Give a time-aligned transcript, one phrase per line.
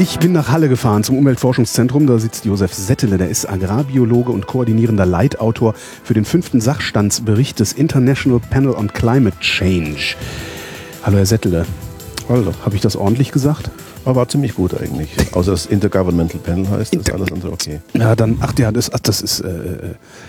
[0.00, 2.06] Ich bin nach Halle gefahren zum Umweltforschungszentrum.
[2.06, 7.74] Da sitzt Josef Settele, der ist Agrarbiologe und koordinierender Leitautor für den fünften Sachstandsbericht des
[7.74, 10.16] International Panel on Climate Change.
[11.02, 11.66] Hallo Herr Settele.
[12.30, 12.54] Hallo.
[12.64, 13.70] Habe ich das ordentlich gesagt?
[14.06, 15.10] Aber war ziemlich gut eigentlich.
[15.34, 17.80] Außer das Intergovernmental Panel heißt, ist alles andere okay.
[17.92, 19.50] Ja, dann, ach ja, das, ach, das ist, äh,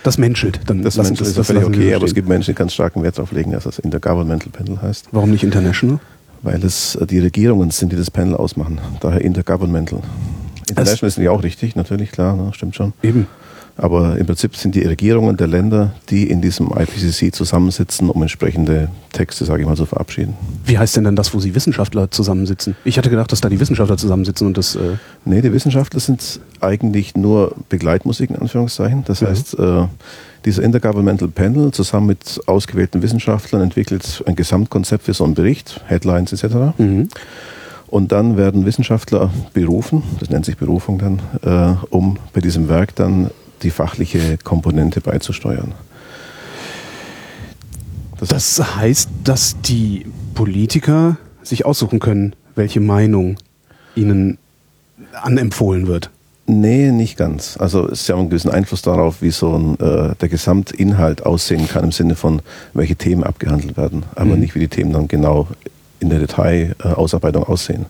[0.04, 0.60] das menschelt.
[0.66, 3.18] Dann Das, Menschen ist das völlig okay, aber es gibt Menschen, die ganz starken Wert
[3.18, 6.02] darauf legen, dass das Intergovernmental Panel heißt, Warum nicht international?
[6.42, 8.80] Weil es äh, die Regierungen sind, die das Panel ausmachen.
[9.00, 10.02] Daher Intergovernmental.
[10.70, 12.94] International ist ja auch richtig, natürlich, klar, ne, stimmt schon.
[13.04, 13.28] Eben.
[13.82, 18.90] Aber im Prinzip sind die Regierungen der Länder, die in diesem IPCC zusammensitzen, um entsprechende
[19.12, 20.36] Texte, sage ich mal, zu verabschieden.
[20.66, 22.76] Wie heißt denn dann das, wo Sie Wissenschaftler zusammensitzen?
[22.86, 24.76] Ich hatte gedacht, dass da die Wissenschaftler zusammensitzen und das.
[24.76, 29.04] Äh, Nee, die Wissenschaftler sind eigentlich nur Begleitmusik in Anführungszeichen.
[29.06, 29.26] Das Mhm.
[29.28, 29.88] heißt, äh,
[30.46, 36.34] dieser Intergovernmental Panel zusammen mit ausgewählten Wissenschaftlern entwickelt ein Gesamtkonzept für so einen Bericht, Headlines
[36.34, 36.74] etc.
[36.78, 37.08] mhm.
[37.88, 42.96] Und dann werden Wissenschaftler berufen, das nennt sich Berufung dann, äh, um bei diesem Werk
[42.96, 43.32] dann
[43.64, 45.74] die fachliche Komponente beizusteuern.
[48.20, 53.38] Das heißt, dass die Politiker sich aussuchen können, welche Meinung
[53.96, 54.38] ihnen
[55.14, 56.12] anempfohlen wird.
[56.46, 57.58] Nee, nicht ganz.
[57.58, 61.86] Also es haben einen gewissen Einfluss darauf, wie so ein, äh, der Gesamtinhalt aussehen kann,
[61.86, 62.42] im Sinne von,
[62.74, 64.40] welche Themen abgehandelt werden, aber Mhm.
[64.42, 65.48] nicht, wie die Themen dann genau
[66.00, 67.86] in der Detailausarbeitung aussehen.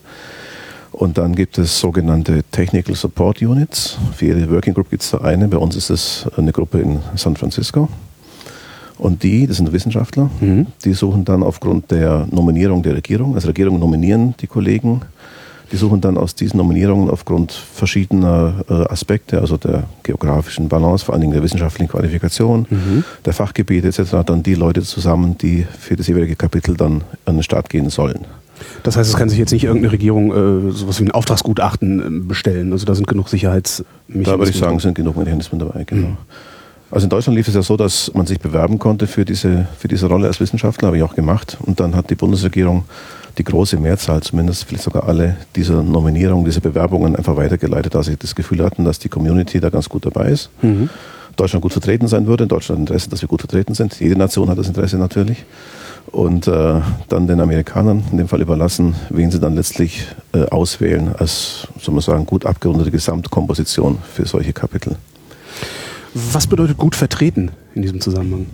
[1.02, 3.98] Und dann gibt es sogenannte Technical Support Units.
[4.16, 5.48] Für jede Working Group gibt es da eine.
[5.48, 7.90] Bei uns ist es eine Gruppe in San Francisco.
[9.00, 10.68] Und die, das sind Wissenschaftler, Mhm.
[10.86, 15.02] die suchen dann aufgrund der Nominierung der Regierung, also Regierungen nominieren die Kollegen,
[15.72, 21.14] die suchen dann aus diesen Nominierungen aufgrund verschiedener äh, Aspekte, also der geografischen Balance, vor
[21.16, 23.04] allen Dingen der wissenschaftlichen Qualifikation, Mhm.
[23.26, 27.44] der Fachgebiete etc., dann die Leute zusammen, die für das jeweilige Kapitel dann an den
[27.44, 28.20] Start gehen sollen.
[28.84, 32.28] Das heißt, es kann sich jetzt nicht irgendeine Regierung äh, sowas wie ein Auftragsgutachten äh,
[32.28, 32.72] bestellen.
[32.72, 34.24] Also da sind genug Sicherheitsmechanismen.
[34.24, 36.08] Da würde ich sagen, sind genug Mechanismen dabei, genau.
[36.10, 36.18] Mhm.
[36.92, 39.88] Also in Deutschland lief es ja so, dass man sich bewerben konnte für diese, für
[39.88, 41.58] diese Rolle als Wissenschaftler, habe ich auch gemacht.
[41.62, 42.84] Und dann hat die Bundesregierung
[43.38, 48.18] die große Mehrzahl, zumindest vielleicht sogar alle dieser Nominierungen, dieser Bewerbungen einfach weitergeleitet, da sie
[48.18, 50.50] das Gefühl hatten, dass die Community da ganz gut dabei ist.
[50.62, 50.90] Mhm.
[51.42, 52.46] Deutschland gut vertreten sein würde.
[52.46, 54.00] Deutschland hat Interesse, dass wir gut vertreten sind.
[54.00, 55.44] Jede Nation hat das Interesse natürlich.
[56.12, 61.16] Und äh, dann den Amerikanern in dem Fall überlassen, wen sie dann letztlich äh, auswählen
[61.16, 64.98] als, soll man sagen, gut abgerundete Gesamtkomposition für solche Kapitel.
[66.14, 68.46] Was bedeutet gut vertreten in diesem Zusammenhang?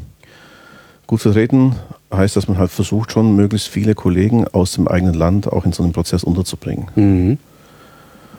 [1.08, 1.76] Gut vertreten
[2.14, 5.74] heißt, dass man halt versucht, schon möglichst viele Kollegen aus dem eigenen Land auch in
[5.74, 6.88] so einem Prozess unterzubringen.
[6.96, 7.38] Mhm.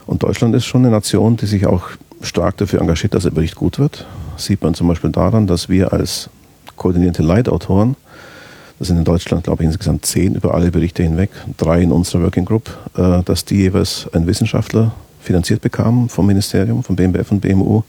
[0.07, 3.55] Und Deutschland ist schon eine Nation, die sich auch stark dafür engagiert, dass der Bericht
[3.55, 4.07] gut wird.
[4.37, 6.31] Sieht man zum Beispiel daran, dass wir als
[6.77, 7.97] koordinierte Leitautoren,
[8.79, 12.23] das sind in Deutschland, glaube ich, insgesamt zehn über alle Berichte hinweg, drei in unserer
[12.23, 17.41] Working Group, äh, dass die jeweils einen Wissenschaftler finanziert bekamen vom Ministerium, vom BMBF und
[17.41, 17.83] BMU,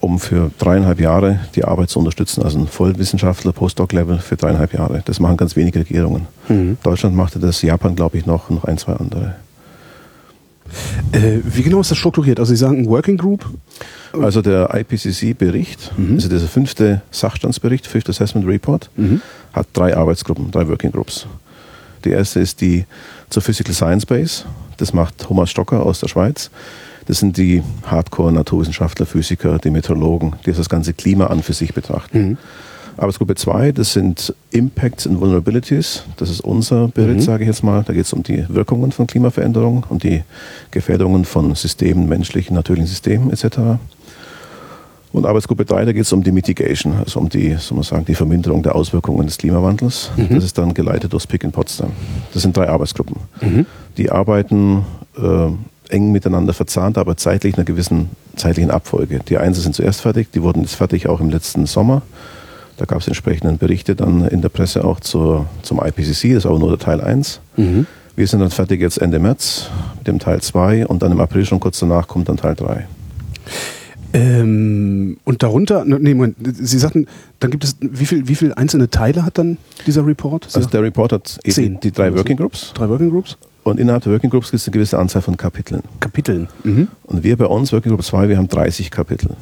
[0.00, 2.42] um für dreieinhalb Jahre die Arbeit zu unterstützen.
[2.42, 5.02] Also ein Vollwissenschaftler, Postdoc-Level für dreieinhalb Jahre.
[5.04, 6.26] Das machen ganz wenige Regierungen.
[6.48, 6.78] Mhm.
[6.82, 9.36] Deutschland machte das, Japan, glaube ich, noch, noch ein, zwei andere.
[11.12, 12.38] Äh, wie genau ist das strukturiert?
[12.38, 13.44] Also Sie sagen Working Group?
[14.12, 16.14] Also der IPCC-Bericht, Mhm.
[16.14, 19.20] also dieser fünfte Sachstandsbericht, Fifth Assessment Report, Mhm.
[19.52, 21.26] hat drei Arbeitsgruppen, drei Working Groups.
[22.04, 22.84] Die erste ist die
[23.28, 24.44] zur Physical Science Base.
[24.78, 26.50] Das macht Thomas Stocker aus der Schweiz.
[27.06, 32.18] Das sind die Hardcore-Naturwissenschaftler, Physiker, die Meteorologen, die das ganze Klima an für sich betrachten.
[32.30, 32.38] Mhm.
[32.96, 36.04] Arbeitsgruppe 2, das sind Impacts and Vulnerabilities.
[36.16, 37.22] Das ist unser Bericht, Mhm.
[37.22, 37.82] sage ich jetzt mal.
[37.84, 40.22] Da geht es um die Wirkungen von Klimaveränderung und die
[40.70, 43.78] Gefährdungen von Systemen, menschlichen, natürlichen Systemen etc.
[45.12, 48.04] Und Arbeitsgruppe 3, da geht es um die Mitigation, also um die, soll man sagen,
[48.04, 50.10] die Verminderung der Auswirkungen des Klimawandels.
[50.16, 50.28] Mhm.
[50.34, 51.90] Das ist dann geleitet durch Pick in Potsdam.
[52.32, 53.16] Das sind drei Arbeitsgruppen.
[53.40, 53.66] Mhm.
[53.96, 54.84] Die arbeiten
[55.20, 55.48] äh,
[55.94, 59.18] eng miteinander verzahnt, aber zeitlich in einer gewissen zeitlichen Abfolge.
[59.28, 62.02] Die Einser sind zuerst fertig, die wurden jetzt fertig auch im letzten Sommer.
[62.80, 66.46] Da gab es entsprechende Berichte dann in der Presse auch zur, zum IPCC, das ist
[66.46, 67.38] aber nur der Teil 1.
[67.58, 67.86] Mhm.
[68.16, 69.68] Wir sind dann fertig jetzt Ende März
[69.98, 72.86] mit dem Teil 2 und dann im April schon kurz danach kommt dann Teil 3.
[74.14, 77.06] Ähm, und darunter, ne, nee, Moment, Sie sagten,
[77.38, 80.46] dann gibt es, wie viel, wie viel einzelne Teile hat dann dieser Report?
[80.48, 81.78] Sie Also der Report hat Zehn.
[81.80, 83.36] die drei Working Groups drei Working Groups?
[83.62, 85.82] und innerhalb der Working Groups gibt es eine gewisse Anzahl von Kapiteln.
[86.00, 86.48] Kapiteln.
[86.64, 86.88] Mhm.
[87.02, 89.36] Und wir bei uns, Working Group 2, wir haben 30 Kapitel.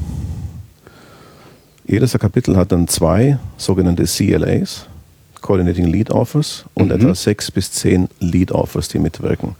[1.88, 4.86] Jedes der Kapitel hat dann zwei sogenannte CLAs,
[5.40, 6.92] Coordinating Lead Authors, und Mhm.
[7.00, 9.56] etwa sechs bis zehn Lead Authors, die mitwirken.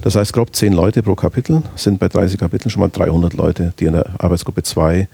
[0.00, 3.74] Das heißt, grob zehn Leute pro Kapitel sind bei 30 Kapiteln schon mal 300 Leute,
[3.78, 5.06] die in der Arbeitsgruppe 2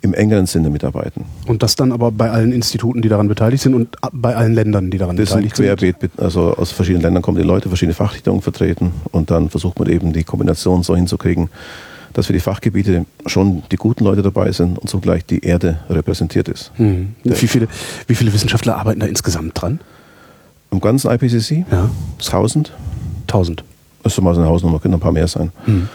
[0.00, 1.24] im engeren Sinne mitarbeiten.
[1.46, 4.90] Und das dann aber bei allen Instituten, die daran beteiligt sind und bei allen Ländern,
[4.90, 5.98] die daran Das sind beteiligt sind.
[5.98, 9.88] querbeet, also aus verschiedenen Ländern kommen die Leute, verschiedene Fachrichtungen vertreten und dann versucht man
[9.88, 11.48] eben die Kombination so hinzukriegen,
[12.18, 16.48] dass für die Fachgebiete schon die guten Leute dabei sind und zugleich die Erde repräsentiert
[16.48, 16.72] ist.
[16.74, 17.14] Hm.
[17.22, 17.68] Wie, viele,
[18.08, 19.78] wie viele Wissenschaftler arbeiten da insgesamt dran?
[20.72, 21.88] Im ganzen IPCC Ja,
[22.18, 22.72] ist 1000,
[23.28, 23.62] 1000.
[24.02, 25.52] das ist so mal so eine Hausnummer, können ein paar mehr sein.
[25.66, 25.88] Hm.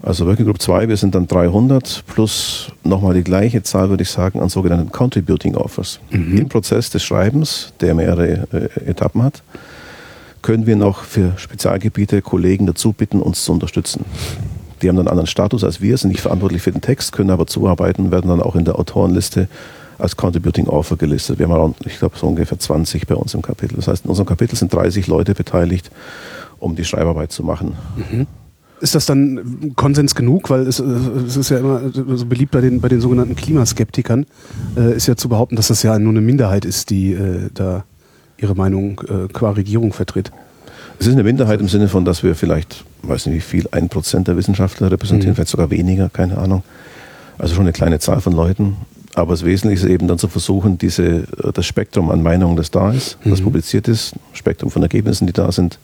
[0.00, 4.10] Also Working Group 2, wir sind dann 300 plus nochmal die gleiche Zahl, würde ich
[4.10, 5.98] sagen, an sogenannten Contributing Offers.
[6.10, 6.38] Mhm.
[6.38, 9.42] Im Prozess des Schreibens, der mehrere äh, Etappen hat,
[10.40, 14.04] können wir noch für Spezialgebiete Kollegen dazu bitten, uns zu unterstützen.
[14.82, 17.46] Die haben einen anderen Status als wir, sind nicht verantwortlich für den Text, können aber
[17.46, 19.48] zuarbeiten, werden dann auch in der Autorenliste
[19.98, 21.38] als Contributing Author gelistet.
[21.38, 23.76] Wir haben around, ich glaube, so ungefähr 20 bei uns im Kapitel.
[23.76, 25.90] Das heißt, in unserem Kapitel sind 30 Leute beteiligt,
[26.58, 27.74] um die Schreibarbeit zu machen.
[28.80, 30.50] Ist das dann Konsens genug?
[30.50, 34.26] Weil es, es ist ja immer so beliebt bei den, bei den sogenannten Klimaskeptikern,
[34.76, 37.84] äh, ist ja zu behaupten, dass das ja nur eine Minderheit ist, die äh, da
[38.36, 40.32] ihre Meinung äh, qua Regierung vertritt.
[40.98, 43.88] Es ist eine Minderheit im Sinne von, dass wir vielleicht, weiß nicht wie viel, ein
[43.88, 45.36] Prozent der Wissenschaftler repräsentieren, Mhm.
[45.36, 46.62] vielleicht sogar weniger, keine Ahnung.
[47.38, 48.76] Also schon eine kleine Zahl von Leuten.
[49.14, 52.70] Aber das Wesentliche ist eben dann zu versuchen, diese, äh, das Spektrum an Meinungen, das
[52.70, 53.44] da ist, das Mhm.
[53.44, 55.78] publiziert ist, Spektrum von Ergebnissen, die da sind,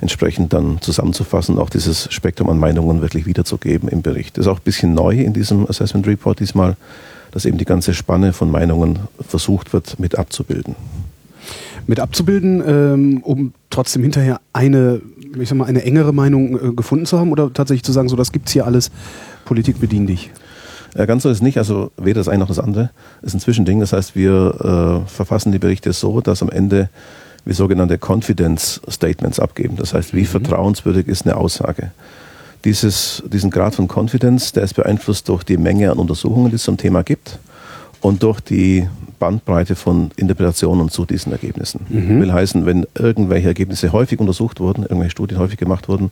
[0.00, 4.36] entsprechend dann zusammenzufassen und auch dieses Spektrum an Meinungen wirklich wiederzugeben im Bericht.
[4.38, 6.76] Das ist auch ein bisschen neu in diesem Assessment Report diesmal,
[7.32, 10.76] dass eben die ganze Spanne von Meinungen versucht wird, mit abzubilden.
[11.88, 15.00] Mit abzubilden, ähm, um trotzdem hinterher eine,
[15.40, 18.14] ich sag mal, eine engere Meinung äh, gefunden zu haben oder tatsächlich zu sagen, so
[18.14, 18.90] das gibt's hier alles,
[19.46, 20.30] Politik bedien dich.
[20.94, 22.90] Ja, ganz so ist es nicht, also weder das eine noch das andere.
[23.22, 23.80] Es ist ein Zwischending.
[23.80, 26.90] Das heißt, wir äh, verfassen die Berichte so, dass am Ende
[27.46, 29.76] wir sogenannte Confidence Statements abgeben.
[29.76, 31.92] Das heißt, wie vertrauenswürdig ist eine Aussage.
[32.64, 36.64] Dieses, diesen Grad von Confidence, der ist beeinflusst durch die Menge an Untersuchungen, die es
[36.64, 37.38] zum Thema gibt
[38.00, 41.80] und durch die Bandbreite von Interpretationen zu diesen Ergebnissen.
[42.20, 46.10] Will heißen, wenn irgendwelche Ergebnisse häufig untersucht wurden, irgendwelche Studien häufig gemacht wurden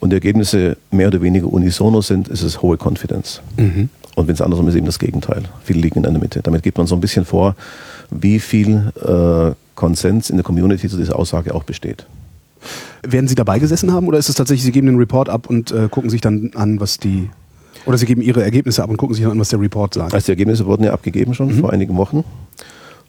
[0.00, 3.40] und die Ergebnisse mehr oder weniger unisono sind, ist es hohe Confidence.
[4.16, 5.42] Und wenn es andersrum ist, eben das Gegenteil.
[5.62, 6.40] Viele liegen in der Mitte.
[6.42, 7.54] Damit gibt man so ein bisschen vor,
[8.10, 12.06] wie viel äh, Konsens in der Community zu dieser Aussage auch besteht.
[13.02, 15.70] Werden Sie dabei gesessen haben oder ist es tatsächlich, Sie geben den Report ab und
[15.70, 17.28] äh, gucken sich dann an, was die,
[17.86, 20.12] oder Sie geben Ihre Ergebnisse ab und gucken sich dann an, was der Report sagt?
[20.12, 22.24] Also die Ergebnisse wurden ja abgegeben schon vor einigen Wochen.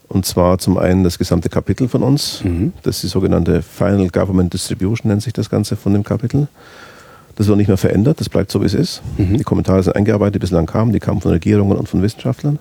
[0.08, 2.42] Und zwar zum einen das gesamte Kapitel von uns.
[2.84, 6.48] Das ist die sogenannte Final Government Distribution, nennt sich das Ganze von dem Kapitel.
[7.36, 9.02] Das wird nicht mehr verändert, das bleibt so, wie es ist.
[9.18, 12.58] Die Kommentare sind eingearbeitet, die bislang kamen, die kamen von Regierungen und von Wissenschaftlern.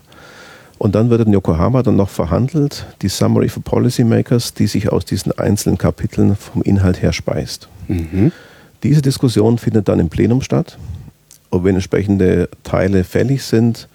[0.78, 5.06] Und dann wird in Yokohama dann noch verhandelt, die Summary for Policymakers, die sich aus
[5.06, 7.68] diesen einzelnen Kapiteln vom Inhalt her speist.
[7.88, 8.32] Mhm.
[8.82, 10.76] Diese Diskussion findet dann im Plenum statt.
[11.56, 13.88] Und wenn entsprechende Teile fällig sind,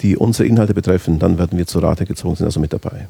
[0.00, 3.08] die unsere Inhalte betreffen, dann werden wir zur Rate gezogen, sind also mit dabei.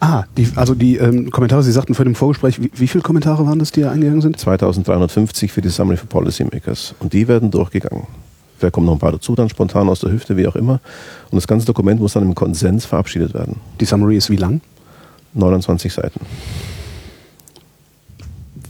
[0.00, 3.46] Ah, die, also die ähm, Kommentare, Sie sagten vor dem Vorgespräch, wie, wie viele Kommentare
[3.46, 4.38] waren das, die da eingegangen sind?
[4.38, 6.94] 2350 für die Summary for Policymakers.
[7.00, 8.06] Und die werden durchgegangen.
[8.58, 10.80] Vielleicht kommen noch ein paar dazu, dann spontan aus der Hüfte, wie auch immer.
[11.30, 13.56] Und das ganze Dokument muss dann im Konsens verabschiedet werden.
[13.80, 14.60] Die Summary ist wie lang?
[15.34, 16.20] 29 Seiten.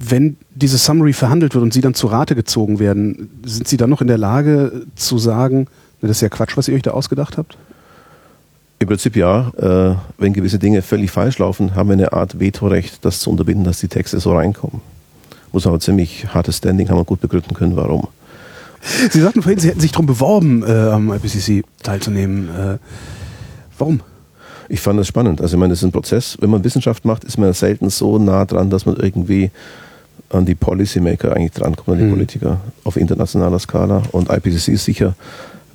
[0.08, 3.90] Wenn diese Summary verhandelt wird und Sie dann zu Rate gezogen werden, sind Sie dann
[3.90, 5.66] noch in der Lage zu sagen,
[6.00, 7.56] das ist ja Quatsch, was ihr euch da ausgedacht habt?
[8.78, 13.04] Im Prinzip ja, äh, wenn gewisse Dinge völlig falsch laufen, haben wir eine Art Vetorecht,
[13.04, 14.82] das zu unterbinden, dass die Texte so reinkommen.
[15.52, 18.08] Muss aber ziemlich hartes Standing haben und gut begründen können, warum.
[19.10, 22.48] Sie sagten vorhin, Sie hätten sich darum beworben, äh, am IPCC teilzunehmen.
[22.48, 22.78] Äh,
[23.78, 24.00] warum?
[24.68, 25.40] Ich fand das spannend.
[25.40, 26.36] Also ich meine, das ist ein Prozess.
[26.40, 29.50] Wenn man Wissenschaft macht, ist man selten so nah dran, dass man irgendwie
[30.30, 32.10] an die Policymaker eigentlich drankommt, an die Mhm.
[32.14, 34.02] Politiker auf internationaler Skala.
[34.12, 35.14] Und IPCC ist sicher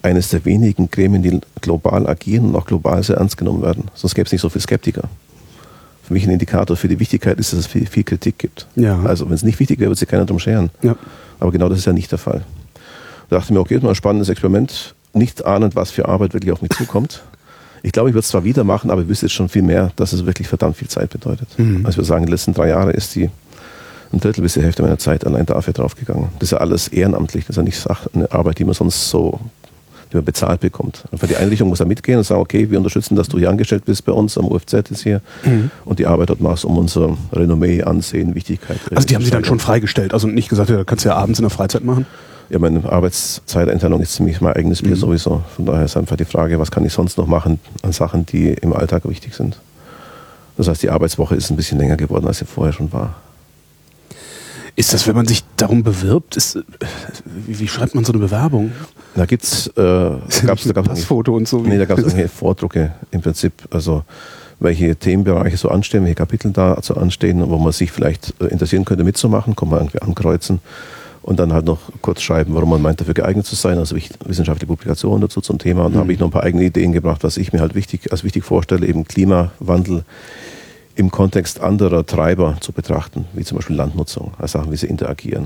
[0.02, 3.86] eines der wenigen Gremien, die global agieren und auch global sehr ernst genommen werden.
[3.94, 5.04] Sonst gäbe es nicht so viele Skeptiker.
[6.04, 8.68] Für mich ein Indikator für die Wichtigkeit ist, dass es viel, viel Kritik gibt.
[8.76, 9.00] Ja.
[9.04, 10.72] Also wenn es nicht wichtig wäre, würde sich keiner drum scheren.
[10.82, 10.96] Ja.
[11.40, 12.44] Aber genau das ist ja nicht der Fall.
[13.30, 16.34] Da dachte ich mir, okay, ist mal ein spannendes Experiment, nicht ahnend, was für Arbeit
[16.34, 17.22] wirklich auf mich zukommt.
[17.84, 19.92] Ich glaube, ich würde es zwar wieder machen, aber ich wüsste jetzt schon viel mehr,
[19.96, 21.48] dass es wirklich verdammt viel Zeit bedeutet.
[21.58, 21.86] Mhm.
[21.86, 23.30] Also wir sagen, die letzten drei Jahre ist die
[24.14, 26.30] ein Drittel bis die Hälfte meiner Zeit allein dafür draufgegangen.
[26.40, 29.40] Das ist ja alles ehrenamtlich, das ist ja nicht eine Arbeit, die man sonst so
[30.12, 31.06] die man bezahlt bekommt.
[31.14, 33.86] Einfach die Einrichtung muss da mitgehen und sagen, okay, wir unterstützen, dass du hier angestellt
[33.86, 35.22] bist bei uns am UFZ jetzt hier
[35.86, 38.78] und die Arbeit dort machst, um unser Renommee, Ansehen, Wichtigkeit.
[38.94, 41.40] Also die haben Sie dann schon freigestellt, also nicht gesagt, ja, kannst du ja abends
[41.40, 42.06] in der Freizeit machen?
[42.50, 45.00] Ja, meine Arbeitszeiteinteilung ist ziemlich mein eigenes Bier Mhm.
[45.00, 45.44] sowieso.
[45.56, 48.50] Von daher ist einfach die Frage, was kann ich sonst noch machen an Sachen, die
[48.50, 49.58] im Alltag wichtig sind.
[50.58, 53.16] Das heißt, die Arbeitswoche ist ein bisschen länger geworden, als sie vorher schon war.
[54.82, 56.58] Ist das, wenn man sich darum bewirbt, ist,
[57.46, 58.72] wie, wie schreibt man so eine Bewerbung?
[59.14, 59.80] Da gibt's, äh,
[60.44, 61.60] gab's, da gab's Passfoto und so.
[61.60, 64.04] Nee, da gab es irgendwelche Vordrucke im Prinzip, also
[64.60, 68.84] welche Themenbereiche so anstehen, welche Kapitel da so anstehen, wo man sich vielleicht äh, interessieren
[68.84, 70.62] könnte mitzumachen, kann man irgendwie ankreuzen
[71.22, 74.66] und dann halt noch kurz schreiben, warum man meint, dafür geeignet zu sein, also wissenschaftliche
[74.66, 75.86] Publikationen dazu zum Thema.
[75.86, 78.12] Und da habe ich noch ein paar eigene Ideen gebracht, was ich mir halt wichtig,
[78.12, 80.06] als wichtig vorstelle, eben Klimawandel
[80.96, 85.46] im Kontext anderer Treiber zu betrachten, wie zum Beispiel Landnutzung, also Sachen, wie sie interagieren.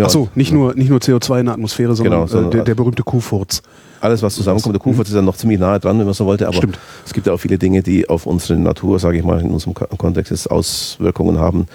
[0.00, 2.74] Achso, nicht nur, nicht nur CO2 in der Atmosphäre, sondern, Genau, sondern- äh, der, der
[2.74, 3.60] berühmte Kuhfurz.
[4.00, 4.74] alles, was zusammenkommt.
[4.74, 6.78] Der Kuhfurz ist ja noch ziemlich nahe dran, wenn man so wollte, aber Stimmt.
[7.04, 9.74] es gibt ja auch viele Dinge, die auf unsere Natur, sage ich mal, in unserem
[9.74, 11.66] Ko- Kontext jetzt Auswirkungen haben,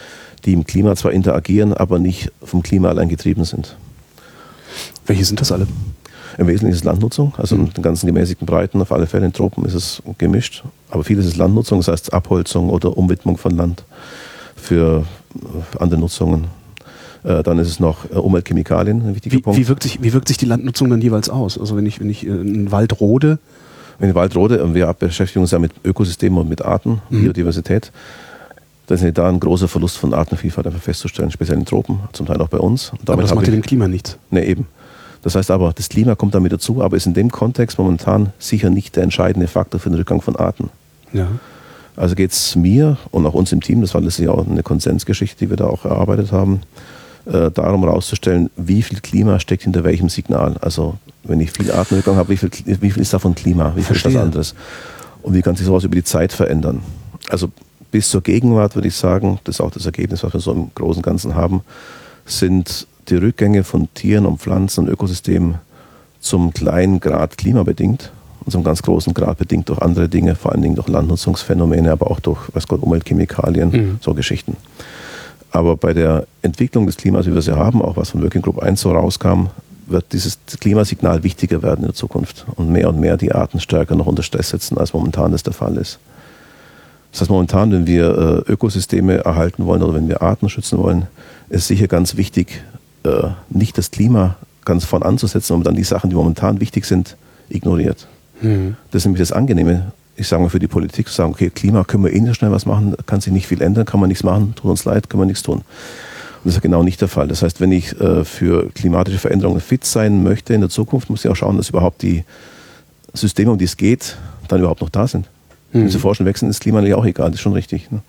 [0.45, 3.75] die im Klima zwar interagieren, aber nicht vom Klima allein getrieben sind.
[5.05, 5.67] Welche sind das alle?
[6.39, 9.33] Im Wesentlichen ist es Landnutzung, also in den ganzen gemäßigten Breiten, auf alle Fälle in
[9.33, 13.83] Tropen ist es gemischt, aber vieles ist Landnutzung, das heißt Abholzung oder Umwidmung von Land
[14.55, 15.03] für
[15.35, 16.45] äh, andere Nutzungen.
[17.25, 19.59] Äh, Dann ist es noch äh, Umweltchemikalien, ein wichtiger Wie, Punkt.
[19.59, 21.57] wie, wirkt sich, wie wirkt sich die Landnutzung dann jeweils aus?
[21.59, 23.37] Also wenn ich, wenn ich einen Wald rode,
[23.99, 27.23] In Waldrode, und wir beschäftigen uns ja mit Ökosystemen und mit Arten, Mhm.
[27.23, 27.91] Biodiversität.
[28.87, 32.39] Da ist da ein großer Verlust von Artenvielfalt einfach festzustellen, speziell in Tropen, zum Teil
[32.41, 32.91] auch bei uns.
[32.97, 34.17] Und aber das macht ja ich- dem Klima nichts.
[34.31, 34.65] Ne, eben.
[35.21, 38.69] Das heißt aber, das Klima kommt damit dazu, aber ist in dem Kontext momentan sicher
[38.69, 40.69] nicht der entscheidende Faktor für den Rückgang von Arten.
[41.11, 41.27] Ja.
[41.95, 45.37] Also geht es mir und auch uns im Team, das war letztlich auch eine Konsensgeschichte,
[45.37, 46.61] die wir da auch erarbeitet haben,
[47.25, 50.55] äh, darum herauszustellen, wie viel Klima steckt hinter welchem Signal.
[50.61, 53.95] Also wenn ich viel Artenrückgang habe, wie viel, wie viel ist davon Klima, wie viel
[53.95, 54.13] ist Verstehe.
[54.13, 54.55] was anderes?
[55.21, 56.81] Und wie kann sich sowas über die Zeit verändern?
[57.29, 57.49] Also
[57.91, 60.71] bis zur Gegenwart würde ich sagen, das ist auch das Ergebnis, was wir so im
[60.73, 61.61] Großen und Ganzen haben,
[62.25, 65.55] sind die Rückgänge von Tieren und Pflanzen und Ökosystemen
[66.19, 68.11] zum kleinen Grad klimabedingt
[68.45, 72.11] und zum ganz großen Grad bedingt durch andere Dinge, vor allen Dingen durch Landnutzungsphänomene, aber
[72.11, 73.99] auch durch, weiß Gott, Umweltchemikalien, Mhm.
[74.01, 74.57] so Geschichten.
[75.51, 78.59] Aber bei der Entwicklung des Klimas, wie wir sie haben, auch was von Working Group
[78.59, 79.47] 1 so rauskam,
[79.87, 83.95] wird dieses Klimasignal wichtiger werden in der Zukunft und mehr und mehr die Arten stärker
[83.95, 85.97] noch unter Stress setzen, als momentan das der Fall ist.
[87.11, 91.07] Das heißt, momentan, wenn wir äh, Ökosysteme erhalten wollen oder wenn wir Arten schützen wollen,
[91.49, 92.61] ist sicher ganz wichtig,
[93.03, 97.15] äh, nicht das Klima ganz vorn anzusetzen, aber dann die Sachen, die momentan wichtig sind,
[97.49, 98.07] ignoriert.
[98.41, 98.75] Mhm.
[98.91, 101.83] Das ist nämlich das Angenehme, ich sage mal für die Politik, zu sagen, okay, Klima
[101.83, 104.23] können wir eh nicht schnell was machen, kann sich nicht viel ändern, kann man nichts
[104.23, 105.59] machen, tut uns leid, können wir nichts tun.
[105.59, 107.27] Und das ist ja genau nicht der Fall.
[107.27, 111.25] Das heißt, wenn ich äh, für klimatische Veränderungen fit sein möchte in der Zukunft, muss
[111.25, 112.23] ich auch schauen, dass überhaupt die
[113.13, 115.27] Systeme, um die es geht, dann überhaupt noch da sind.
[115.73, 115.81] Mhm.
[115.81, 117.91] Wenn sie forschen, wechseln, ist Klima natürlich auch egal, das ist schon richtig.
[117.91, 118.01] Ne?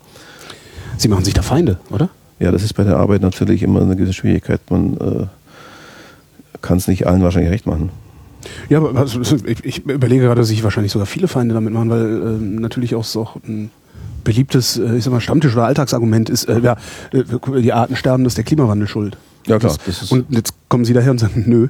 [0.97, 2.09] Sie machen sich da Feinde, oder?
[2.41, 4.59] Ja, das ist bei der Arbeit natürlich immer eine gewisse Schwierigkeit.
[4.71, 5.27] Man äh,
[6.61, 7.91] kann es nicht allen wahrscheinlich recht machen.
[8.67, 11.91] Ja, aber also, ich, ich überlege gerade, dass sich wahrscheinlich sogar viele Feinde damit machen,
[11.91, 13.69] weil ähm, natürlich auch so ein
[14.23, 16.77] beliebtes, äh, ich sag mal, Stammtisch- oder Alltagsargument ist, äh, ja,
[17.13, 17.23] äh,
[17.61, 19.17] die Arten sterben, das ist der Klimawandel schuld.
[19.45, 21.67] Ja, klar, Das, das und jetzt kommen Sie daher und sagen, nö.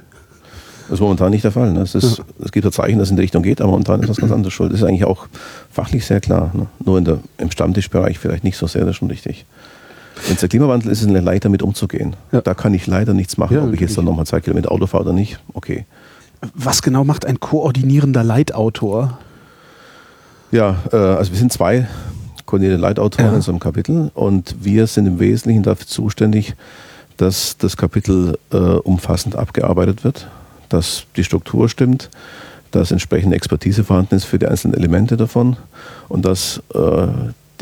[0.88, 1.70] Das ist momentan nicht der Fall.
[1.74, 1.82] Ne?
[1.82, 4.08] Es, ist, es gibt ja Zeichen, dass es in die Richtung geht, aber momentan ist
[4.08, 4.72] das ganz anderes schuld.
[4.72, 5.26] Das ist eigentlich auch
[5.70, 6.50] fachlich sehr klar.
[6.54, 6.66] Ne?
[6.84, 9.44] Nur in der, im Stammtischbereich vielleicht nicht so sehr, das ist schon richtig.
[10.26, 12.16] Wenn es der Klimawandel ist, ist es leicht damit umzugehen.
[12.32, 12.40] Ja.
[12.40, 14.86] Da kann ich leider nichts machen, Ja, ob ich jetzt dann nochmal zwei Kilometer Auto
[14.86, 15.38] fahre oder nicht.
[15.54, 15.84] Okay.
[16.54, 19.18] Was genau macht ein koordinierender Leitautor?
[20.50, 21.88] Ja, äh, also wir sind zwei
[22.46, 23.36] koordinierte Leitautoren Ja.
[23.36, 26.54] in so einem Kapitel und wir sind im Wesentlichen dafür zuständig,
[27.16, 30.28] dass das Kapitel äh, umfassend abgearbeitet wird,
[30.68, 32.10] dass die Struktur stimmt,
[32.70, 35.56] dass entsprechende Expertise vorhanden ist für die einzelnen Elemente davon
[36.08, 37.06] und dass äh,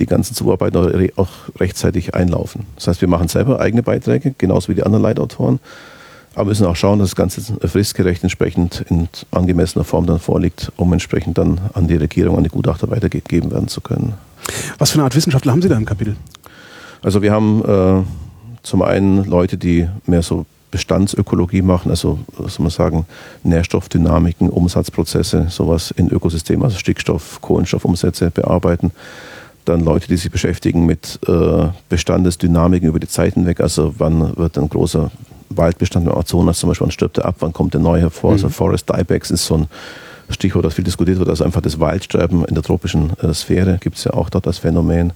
[0.01, 1.29] die ganzen Zuarbeiten auch re- auch
[1.61, 2.67] rechtzeitig einlaufen.
[2.75, 5.61] Das heißt, wir machen selber eigene Beiträge, genauso wie die anderen Leitautoren,
[6.35, 10.93] aber müssen auch schauen, dass das Ganze fristgerecht entsprechend in angemessener Form dann vorliegt, um
[10.93, 14.15] entsprechend dann an die Regierung, an die Gutachter weitergegeben werden zu können.
[14.79, 16.17] Was für eine Art Wissenschaftler haben Sie da im Kapitel?
[17.03, 18.03] Also wir haben äh,
[18.63, 23.07] zum einen Leute, die mehr so Bestandsökologie machen, also soll man sagen,
[23.43, 28.93] Nährstoffdynamiken, Umsatzprozesse, sowas in Ökosystemen, also Stickstoff, Kohlenstoffumsätze bearbeiten.
[29.71, 34.59] Dann Leute, die sich beschäftigen mit äh, Bestandesdynamiken über die Zeit hinweg, also wann wird
[34.59, 35.13] ein großer
[35.49, 38.33] Waldbestand im Amazonas zum Beispiel, wann stirbt er ab, wann kommt der neu hervor.
[38.33, 39.67] Also Forest Diebacks ist so ein
[40.29, 43.97] Stichwort, das viel diskutiert wird, also einfach das Waldsterben in der tropischen äh, Sphäre gibt
[43.97, 45.13] es ja auch dort als Phänomen.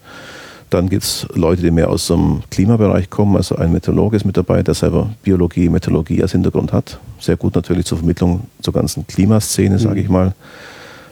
[0.71, 3.37] Dann gibt es Leute, die mehr aus dem Klimabereich kommen.
[3.37, 7.01] Also ein Meteorologe ist mit dabei, der selber Biologie, Meteorologie als Hintergrund hat.
[7.19, 10.33] Sehr gut natürlich zur Vermittlung zur ganzen Klimaszene, sage ich mal.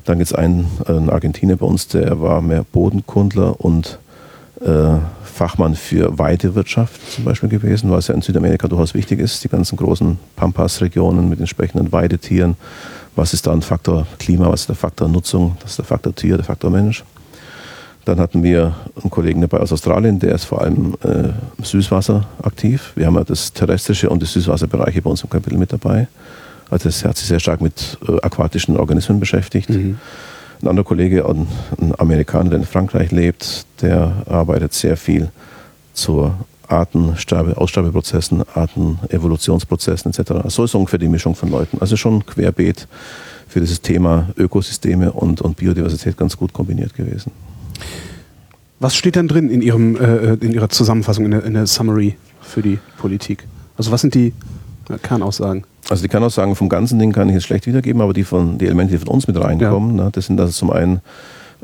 [0.04, 3.98] Dann gibt es einen, einen Argentinier bei uns, der war mehr Bodenkundler und
[4.60, 9.48] äh, Fachmann für Weidewirtschaft zum Beispiel gewesen, was ja in Südamerika durchaus wichtig ist, die
[9.48, 12.56] ganzen großen Pampas-Regionen mit entsprechenden Weidetieren.
[13.16, 16.14] Was ist da ein Faktor Klima, was ist der Faktor Nutzung, was ist der Faktor
[16.14, 17.04] Tier, der Faktor Mensch.
[18.04, 21.28] Dann hatten wir einen Kollegen dabei aus Australien, der ist vor allem äh,
[21.62, 22.92] Süßwasser aktiv.
[22.96, 26.08] Wir haben ja das terrestrische und die Süßwasserbereiche bei uns im Kapitel mit dabei.
[26.72, 29.68] Also er hat sich sehr stark mit äh, aquatischen Organismen beschäftigt.
[29.68, 29.98] Mhm.
[30.62, 31.46] Ein anderer Kollege, ein,
[31.78, 35.30] ein Amerikaner, der in Frankreich lebt, der arbeitet sehr viel
[35.92, 36.34] zur
[36.68, 40.48] Artensterbe, Aussterbeprozessen, Artenevolutionsprozessen etc.
[40.48, 41.78] So ist ungefähr die Mischung von Leuten.
[41.80, 42.88] Also schon querbeet
[43.48, 47.32] für dieses Thema Ökosysteme und, und Biodiversität ganz gut kombiniert gewesen.
[48.80, 52.16] Was steht denn drin in, Ihrem, äh, in Ihrer Zusammenfassung, in der, in der Summary
[52.40, 53.46] für die Politik?
[53.76, 54.32] Also was sind die
[55.02, 55.64] Kernaussagen?
[55.88, 58.66] Also die Kernaussagen vom ganzen Ding kann ich jetzt schlecht wiedergeben, aber die, von, die
[58.66, 60.04] Elemente, die von uns mit reinkommen, ja.
[60.04, 61.00] ne, das sind also zum einen,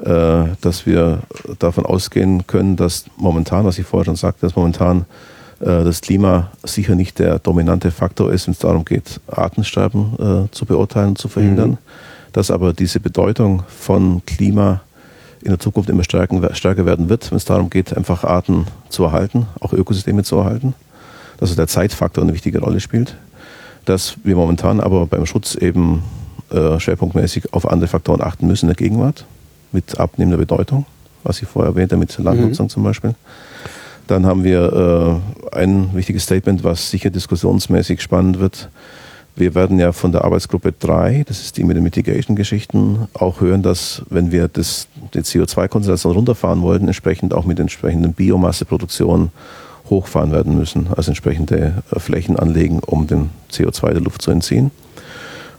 [0.02, 1.20] äh, dass wir
[1.58, 5.06] davon ausgehen können, dass momentan, was ich vorher schon sagte, dass momentan
[5.60, 10.50] äh, das Klima sicher nicht der dominante Faktor ist, wenn es darum geht, Artensterben äh,
[10.50, 11.78] zu beurteilen und zu verhindern, mhm.
[12.32, 14.80] dass aber diese Bedeutung von Klima
[15.42, 19.04] in der Zukunft immer stärker, stärker werden wird, wenn es darum geht, einfach Arten zu
[19.04, 20.75] erhalten, auch Ökosysteme zu erhalten.
[21.38, 23.16] Dass also der Zeitfaktor eine wichtige Rolle spielt
[23.88, 26.02] dass wir momentan aber beim Schutz eben
[26.50, 29.25] äh, schwerpunktmäßig auf andere Faktoren achten müssen in der Gegenwart,
[29.73, 30.87] mit abnehmender Bedeutung,
[31.25, 32.71] was ich vorher erwähnte, mit Landnutzung mhm.
[32.71, 33.14] zum Beispiel.
[34.07, 35.21] Dann haben wir
[35.52, 38.71] äh, ein wichtiges Statement, was sicher diskussionsmäßig spannend wird.
[39.37, 43.62] Wir werden ja von der Arbeitsgruppe 3, das ist die mit den Mitigation-Geschichten, auch hören,
[43.62, 49.30] dass wenn wir das, die CO2-Konzentration runterfahren wollten, entsprechend auch mit entsprechenden Biomasseproduktion
[49.90, 54.71] hochfahren werden müssen, also entsprechende äh, Flächen anlegen, um den CO2 der Luft zu entziehen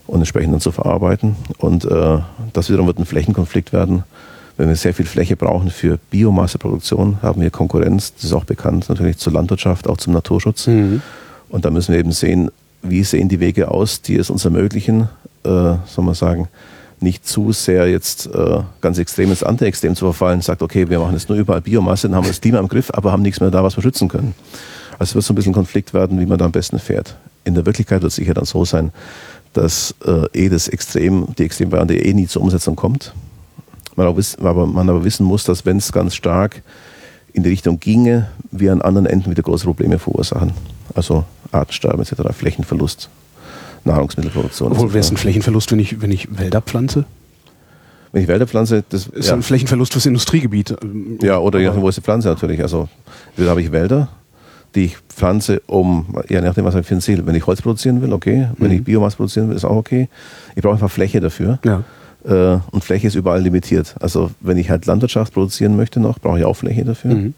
[0.07, 1.35] und entsprechend dann zu verarbeiten.
[1.57, 2.19] Und äh,
[2.53, 4.03] das wiederum wird ein Flächenkonflikt werden.
[4.57, 8.89] Wenn wir sehr viel Fläche brauchen für Biomasseproduktion, haben wir Konkurrenz, das ist auch bekannt,
[8.89, 10.67] natürlich zur Landwirtschaft, auch zum Naturschutz.
[10.67, 11.01] Mhm.
[11.47, 15.09] Und da müssen wir eben sehen, wie sehen die Wege aus, die es uns ermöglichen,
[15.43, 16.47] äh, soll man sagen,
[17.01, 21.13] nicht zu sehr jetzt äh, ganz extrem ins Anti-Extrem zu verfallen, sagt, okay, wir machen
[21.13, 23.51] jetzt nur überall Biomasse, dann haben wir das Klima im Griff, aber haben nichts mehr
[23.51, 24.33] da, was wir schützen können.
[24.97, 27.15] Also es wird so ein bisschen Konflikt werden, wie man da am besten fährt.
[27.45, 28.91] In der Wirklichkeit wird es sicher dann so sein,
[29.53, 33.13] dass äh, eh das Extrem, die Extremvariante eh nie zur Umsetzung kommt.
[33.95, 36.61] Man aber, wiss, aber, man aber wissen muss, dass wenn es ganz stark
[37.33, 40.53] in die Richtung ginge, wir an anderen Enden wieder große Probleme verursachen.
[40.95, 43.09] Also Artensterben etc., Flächenverlust.
[43.85, 44.71] Nahrungsmittelproduktion.
[44.71, 47.05] Obwohl, wäre es ein Flächenverlust, wenn ich, wenn ich Wälder pflanze?
[48.11, 49.35] Wenn ich Wälder pflanze, das ist ja.
[49.35, 50.75] ein Flächenverlust fürs Industriegebiet.
[51.21, 52.61] Ja, oder je nachdem, wo ist die Pflanze natürlich.
[52.61, 52.89] Also,
[53.37, 54.09] da habe ich Wälder,
[54.73, 57.25] die ich pflanze, um, ja, nachdem, was ich für ein Ziel.
[57.25, 58.49] Wenn ich Holz produzieren will, okay.
[58.57, 58.77] Wenn mhm.
[58.77, 60.09] ich Biomasse produzieren will, ist auch okay.
[60.55, 61.59] Ich brauche einfach Fläche dafür.
[61.63, 61.83] Ja.
[62.25, 63.95] Äh, und Fläche ist überall limitiert.
[63.99, 67.13] Also, wenn ich halt Landwirtschaft produzieren möchte noch, brauche ich auch Fläche dafür.
[67.13, 67.33] Mhm.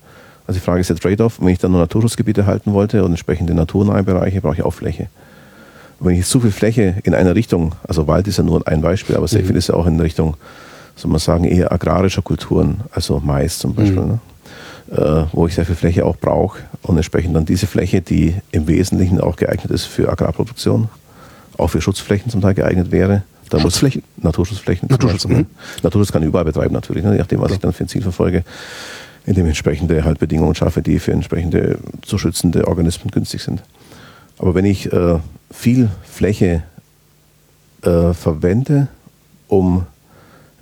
[0.47, 1.41] Also, die Frage ist der Trade-off.
[1.41, 5.09] Wenn ich dann nur Naturschutzgebiete halten wollte und entsprechende naturnahe Bereiche, brauche ich auch Fläche
[6.01, 9.15] wenn ich zu viel Fläche in einer Richtung, also Wald ist ja nur ein Beispiel,
[9.15, 9.47] aber sehr mhm.
[9.47, 10.35] viel ist ja auch in Richtung,
[10.95, 14.07] soll man sagen, eher agrarischer Kulturen, also Mais zum Beispiel, mhm.
[14.07, 14.19] ne?
[14.91, 18.67] äh, wo ich sehr viel Fläche auch brauche und entsprechend dann diese Fläche, die im
[18.67, 20.89] Wesentlichen auch geeignet ist für Agrarproduktion,
[21.57, 23.23] auch für Schutzflächen zum Teil geeignet wäre.
[23.49, 24.03] Da Schutzflächen?
[24.15, 24.89] Muss, Naturschutzflächen.
[24.89, 25.45] Naturschutz, mhm.
[25.83, 27.11] Naturschutz kann ich überall betreiben natürlich, ne?
[27.11, 27.55] je nachdem, was ja.
[27.55, 28.43] ich dann für ein Ziel verfolge
[29.25, 33.61] indem ich entsprechende halt Bedingungen schaffe, die für entsprechende zu schützende Organismen günstig sind.
[34.41, 35.19] Aber wenn ich äh,
[35.51, 36.63] viel Fläche
[37.83, 38.87] äh, verwende,
[39.47, 39.85] um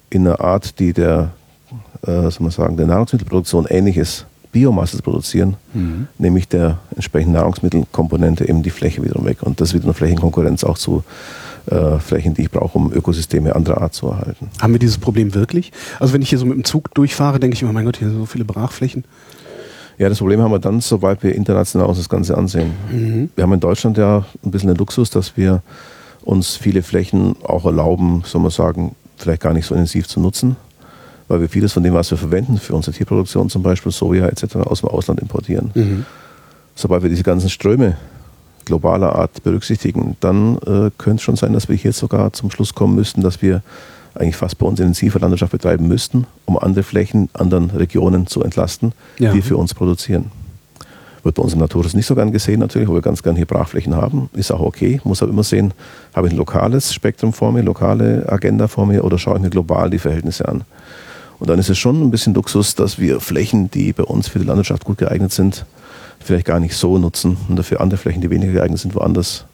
[0.09, 1.31] in einer Art, die der,
[2.01, 6.07] äh, soll man sagen, der Nahrungsmittelproduktion ähnlich ist, Biomasse zu produzieren, mhm.
[6.17, 9.43] nämlich der entsprechenden Nahrungsmittelkomponente eben die Fläche wiederum weg.
[9.43, 11.03] Und das ist wieder eine Flächenkonkurrenz auch zu
[11.67, 14.49] äh, Flächen, die ich brauche, um Ökosysteme anderer Art zu erhalten.
[14.59, 15.71] Haben wir dieses Problem wirklich?
[16.01, 18.09] Also wenn ich hier so mit dem Zug durchfahre, denke ich immer, mein Gott, hier
[18.09, 19.05] sind so viele Brachflächen.
[19.99, 22.71] Ja, das Problem haben wir dann, sobald wir international uns das Ganze ansehen.
[22.89, 23.29] Mhm.
[23.35, 25.61] Wir haben in Deutschland ja ein bisschen den Luxus, dass wir
[26.23, 30.55] uns viele Flächen auch erlauben, soll man sagen, vielleicht gar nicht so intensiv zu nutzen,
[31.27, 34.55] weil wir vieles von dem, was wir verwenden für unsere Tierproduktion, zum Beispiel Soja etc.,
[34.55, 35.71] aus dem Ausland importieren.
[35.73, 36.05] Mhm.
[36.75, 37.97] Sobald wir diese ganzen Ströme
[38.63, 42.73] globaler Art berücksichtigen, dann äh, könnte es schon sein, dass wir hier sogar zum Schluss
[42.73, 43.63] kommen müssten, dass wir
[44.19, 48.91] eigentlich fast bei uns intensive Landwirtschaft betreiben müssten, um andere Flächen, anderen Regionen zu entlasten,
[49.17, 49.31] ja.
[49.31, 50.31] die für uns produzieren.
[51.23, 53.45] Wird bei uns im Naturschutz nicht so gern gesehen natürlich, wo wir ganz gern hier
[53.45, 54.29] Brachflächen haben.
[54.33, 55.01] Ist auch okay.
[55.03, 55.73] Muss aber immer sehen,
[56.13, 59.49] habe ich ein lokales Spektrum vor mir, lokale Agenda vor mir oder schaue ich mir
[59.49, 60.63] global die Verhältnisse an.
[61.39, 64.39] Und dann ist es schon ein bisschen Luxus, dass wir Flächen, die bei uns für
[64.39, 65.65] die Landwirtschaft gut geeignet sind,
[66.19, 69.45] vielleicht gar nicht so nutzen und dafür andere Flächen, die weniger geeignet sind, woanders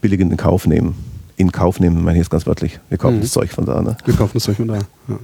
[0.00, 0.94] billig in den Kauf nehmen
[1.36, 2.78] in Kauf nehmen, meine ich jetzt ganz wörtlich.
[2.88, 3.22] Wir kaufen mhm.
[3.22, 3.82] das Zeug von da.
[3.82, 3.96] Ne?
[4.04, 4.74] Wir kaufen das Zeug von da.
[4.74, 5.18] Ja.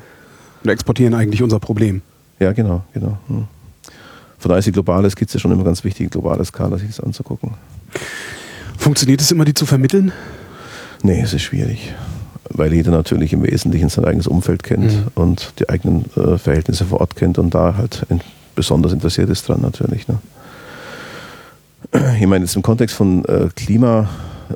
[0.63, 2.03] Und exportieren eigentlich unser Problem.
[2.39, 3.19] Ja, genau, genau.
[3.29, 3.45] Hm.
[4.39, 7.51] Von daher ist die globale Skizze schon immer ganz wichtig, globale Skala sich das anzugucken.
[8.79, 10.13] Funktioniert es immer, die zu vermitteln?
[11.03, 11.95] Nee, es ist schwierig.
[12.49, 15.09] Weil jeder natürlich im Wesentlichen sein eigenes Umfeld kennt mhm.
[15.15, 18.21] und die eigenen äh, Verhältnisse vor Ort kennt und da halt in,
[18.55, 20.09] besonders interessiert ist dran natürlich.
[20.09, 20.19] Ne?
[22.19, 24.09] Ich meine, jetzt im Kontext von äh, Klima,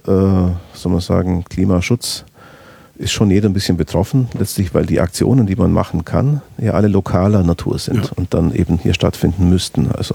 [0.07, 2.25] äh, soll man sagen, Klimaschutz,
[2.97, 6.75] ist schon jeder ein bisschen betroffen, letztlich, weil die Aktionen, die man machen kann, ja
[6.75, 8.11] alle lokaler Natur sind ja.
[8.16, 9.90] und dann eben hier stattfinden müssten.
[9.92, 10.14] Also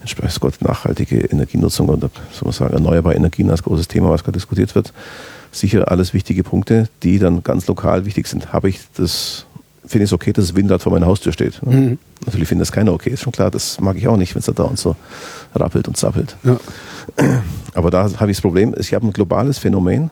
[0.00, 4.38] entsprechend Gott nachhaltige Energienutzung oder soll man sagen, erneuerbare Energien als großes Thema, was gerade
[4.38, 4.92] diskutiert wird.
[5.52, 8.52] Sicher alles wichtige Punkte, die dann ganz lokal wichtig sind.
[8.52, 9.44] Habe ich das,
[9.86, 11.62] finde ich es okay, dass das Windrad vor meiner Haustür steht.
[11.64, 11.98] Mhm.
[12.24, 14.46] Natürlich finde das keiner okay, ist schon klar, das mag ich auch nicht, wenn es
[14.46, 14.96] da und so
[15.54, 16.34] rappelt und zappelt.
[16.42, 16.58] Ja.
[17.74, 20.10] Aber da habe ich das Problem, ich habe ein globales Phänomen,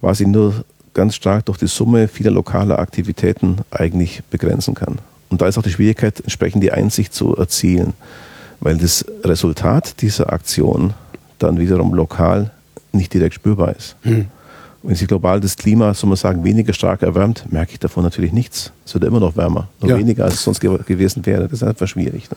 [0.00, 4.98] was ich nur ganz stark durch die Summe vieler lokaler Aktivitäten eigentlich begrenzen kann.
[5.30, 7.94] Und da ist auch die Schwierigkeit, entsprechend die Einsicht zu erzielen,
[8.60, 10.92] weil das Resultat dieser Aktion
[11.38, 12.50] dann wiederum lokal
[12.92, 13.96] nicht direkt spürbar ist.
[14.02, 14.26] Hm.
[14.82, 18.32] Wenn sich global das Klima, soll man sagen, weniger stark erwärmt, merke ich davon natürlich
[18.32, 18.72] nichts.
[18.84, 19.96] Es wird immer noch wärmer, noch ja.
[19.96, 21.44] weniger als es sonst gewesen wäre.
[21.44, 22.28] Das ist einfach schwierig.
[22.30, 22.36] Ne?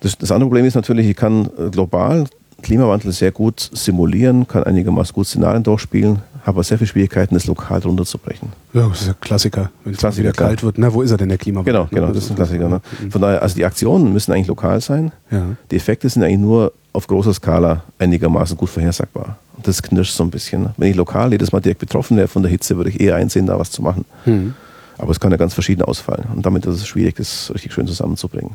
[0.00, 2.26] Das, das, andere Problem ist natürlich, ich kann global
[2.62, 7.46] Klimawandel sehr gut simulieren, kann einigermaßen gut Szenarien durchspielen, habe aber sehr viele Schwierigkeiten, das
[7.46, 8.48] lokal runterzubrechen.
[8.72, 9.70] Ja, das ist ein Klassiker.
[9.84, 11.72] Wenn es Klassiker, wieder kalt wird, na, wo ist er denn, der Klimawandel?
[11.72, 12.68] Genau, genau, das ist ein Klassiker.
[12.68, 12.80] Ne?
[13.00, 13.10] Mhm.
[13.10, 15.12] Von daher, also die Aktionen müssen eigentlich lokal sein.
[15.30, 15.56] Ja.
[15.70, 19.38] Die Effekte sind eigentlich nur auf großer Skala einigermaßen gut vorhersagbar.
[19.56, 20.62] Und das knirscht so ein bisschen.
[20.62, 20.74] Ne?
[20.76, 23.46] Wenn ich lokal jedes Mal direkt betroffen wäre von der Hitze, würde ich eher einsehen,
[23.46, 24.04] da was zu machen.
[24.24, 24.54] Mhm.
[24.98, 26.24] Aber es kann ja ganz verschieden ausfallen.
[26.34, 28.52] Und damit ist es schwierig, das richtig schön zusammenzubringen.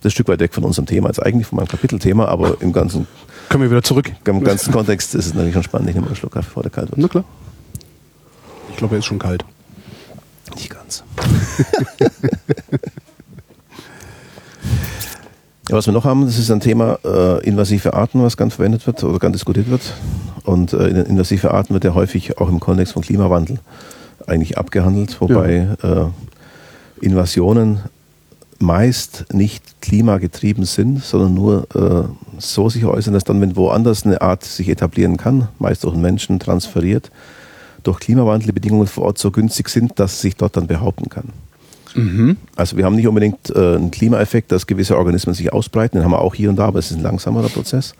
[0.00, 2.60] Das ist ein Stück weit weg von unserem Thema, jetzt eigentlich von meinem Kapitelthema, aber
[2.60, 3.06] im ganzen
[3.48, 4.12] können wir wieder zurück.
[4.26, 5.88] Im ganzen Kontext ist es natürlich schon spannend.
[5.88, 6.98] Ich nehme einen Schluck Kaffee, bevor der kalt wird.
[6.98, 7.24] Na klar.
[8.70, 9.44] Ich glaube, er ist schon kalt.
[10.54, 11.02] Nicht ganz.
[15.68, 18.86] ja, was wir noch haben, das ist ein Thema äh, invasive Arten, was ganz verwendet
[18.86, 19.94] wird oder ganz diskutiert wird.
[20.44, 23.60] Und äh, invasive Arten wird ja häufig auch im Kontext von Klimawandel
[24.26, 26.02] eigentlich abgehandelt, wobei ja.
[26.02, 26.06] äh,
[27.00, 27.80] Invasionen
[28.58, 34.20] meist nicht klimagetrieben sind, sondern nur äh, so sich äußern, dass dann, wenn woanders eine
[34.20, 37.10] Art sich etablieren kann, meist durch Menschen transferiert,
[37.84, 41.08] durch Klimawandel die Bedingungen vor Ort so günstig sind, dass es sich dort dann behaupten
[41.08, 41.32] kann.
[41.94, 42.36] Mhm.
[42.56, 46.12] Also wir haben nicht unbedingt äh, einen Klimaeffekt, dass gewisse Organismen sich ausbreiten, den haben
[46.12, 47.94] wir auch hier und da, aber es ist ein langsamerer Prozess.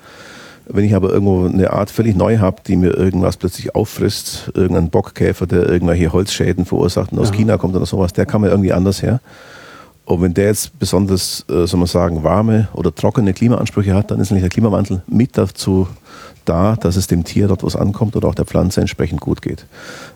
[0.70, 4.90] Wenn ich aber irgendwo eine Art völlig neu habe, die mir irgendwas plötzlich auffrisst, irgendein
[4.90, 7.36] Bockkäfer, der irgendwelche Holzschäden verursacht und aus ja.
[7.36, 9.20] China kommt oder sowas, der kann mir irgendwie anders her.
[10.08, 14.18] Und wenn der jetzt besonders, äh, soll man sagen, warme oder trockene Klimaansprüche hat, dann
[14.20, 15.86] ist nämlich der Klimawandel mit dazu
[16.46, 19.66] da, dass es dem Tier dort was ankommt oder auch der Pflanze entsprechend gut geht.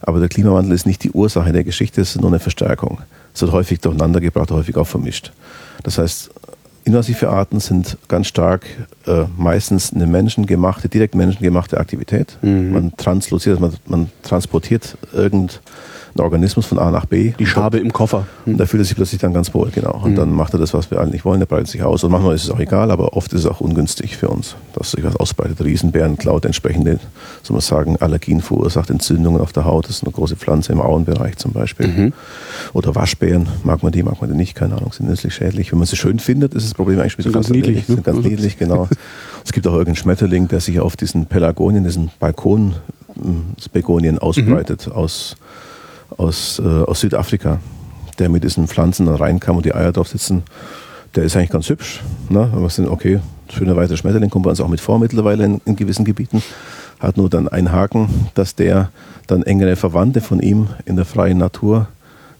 [0.00, 3.02] Aber der Klimawandel ist nicht die Ursache der Geschichte, es ist nur eine Verstärkung.
[3.34, 5.34] Es wird häufig durcheinander gebracht, häufig auch vermischt.
[5.82, 6.30] Das heißt,
[6.84, 8.64] invasive Arten sind ganz stark
[9.06, 12.38] äh, meistens eine menschengemachte, direkt menschengemachte Aktivität.
[12.40, 12.72] Mhm.
[12.72, 15.58] Man transloziert, man, man transportiert irgendein
[16.14, 17.32] ein Organismus von A nach B.
[17.38, 18.26] Die Schabe im Koffer.
[18.44, 20.00] Und da fühlt er sich plötzlich dann ganz wohl, genau.
[20.02, 20.16] Und mhm.
[20.16, 22.04] dann macht er das, was wir eigentlich wollen, der breitet sich aus.
[22.04, 24.90] Und manchmal ist es auch egal, aber oft ist es auch ungünstig für uns, dass
[24.90, 25.62] sich was ausbreitet.
[25.62, 26.98] Riesenbären klaut entsprechende,
[27.42, 29.86] soll man sagen, Allergien verursacht, Entzündungen auf der Haut.
[29.86, 31.88] Das ist eine große Pflanze im Auenbereich zum Beispiel.
[31.88, 32.12] Mhm.
[32.74, 35.72] Oder Waschbären, mag man die, mag man die nicht, keine Ahnung, sind nützlich schädlich.
[35.72, 37.88] Wenn man sie schön findet, ist das Problem eigentlich ein bisschen ganz niedlich.
[37.88, 38.02] Ne?
[38.02, 38.88] Ganz niedlich, genau.
[39.44, 42.74] es gibt auch irgendeinen Schmetterling, der sich auf diesen Pelagonien, diesen Balkon,
[43.72, 44.92] Begonien ausbreitet, mhm.
[44.92, 45.36] aus
[46.16, 47.58] aus, äh, aus Südafrika,
[48.18, 50.42] der mit diesen Pflanzen dann reinkam und die Eier drauf sitzen.
[51.14, 52.00] Der ist eigentlich ganz hübsch.
[52.28, 52.50] Ne?
[52.54, 53.20] Aber sind, okay,
[53.50, 56.42] schöner weißer Schmetterling kommt bei uns auch mit vor mittlerweile in, in gewissen Gebieten.
[57.00, 58.90] Hat nur dann einen Haken, dass der
[59.26, 61.88] dann engere Verwandte von ihm in der freien Natur,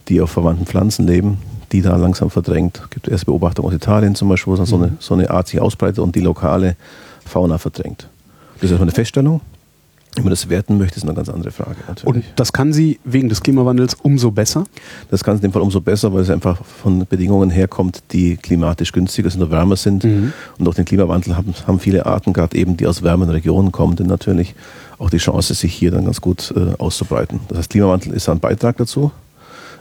[0.09, 1.39] die auf verwandten Pflanzen leben,
[1.73, 2.81] die da langsam verdrängt.
[2.85, 5.61] Es gibt erste Beobachtungen aus Italien zum Beispiel, wo so eine, so eine Art sich
[5.61, 6.77] ausbreitet und die lokale
[7.25, 8.09] Fauna verdrängt.
[8.57, 9.41] Das ist erstmal eine Feststellung.
[10.15, 11.77] Wenn man das werten möchte, ist eine ganz andere Frage.
[11.89, 12.05] Natürlich.
[12.05, 14.65] Und das kann sie wegen des Klimawandels umso besser?
[15.11, 18.37] Das kann es in dem Fall umso besser, weil es einfach von Bedingungen herkommt, die
[18.37, 20.05] klimatisch günstiger sind oder wärmer sind.
[20.05, 20.35] Mhm.
[20.59, 23.97] Und durch den Klimawandel haben, haben viele Arten, gerade eben, die aus wärmeren Regionen kommen,
[23.97, 24.55] denn natürlich
[24.99, 27.41] auch die Chance, sich hier dann ganz gut äh, auszubreiten.
[27.49, 29.11] Das heißt, Klimawandel ist ein Beitrag dazu,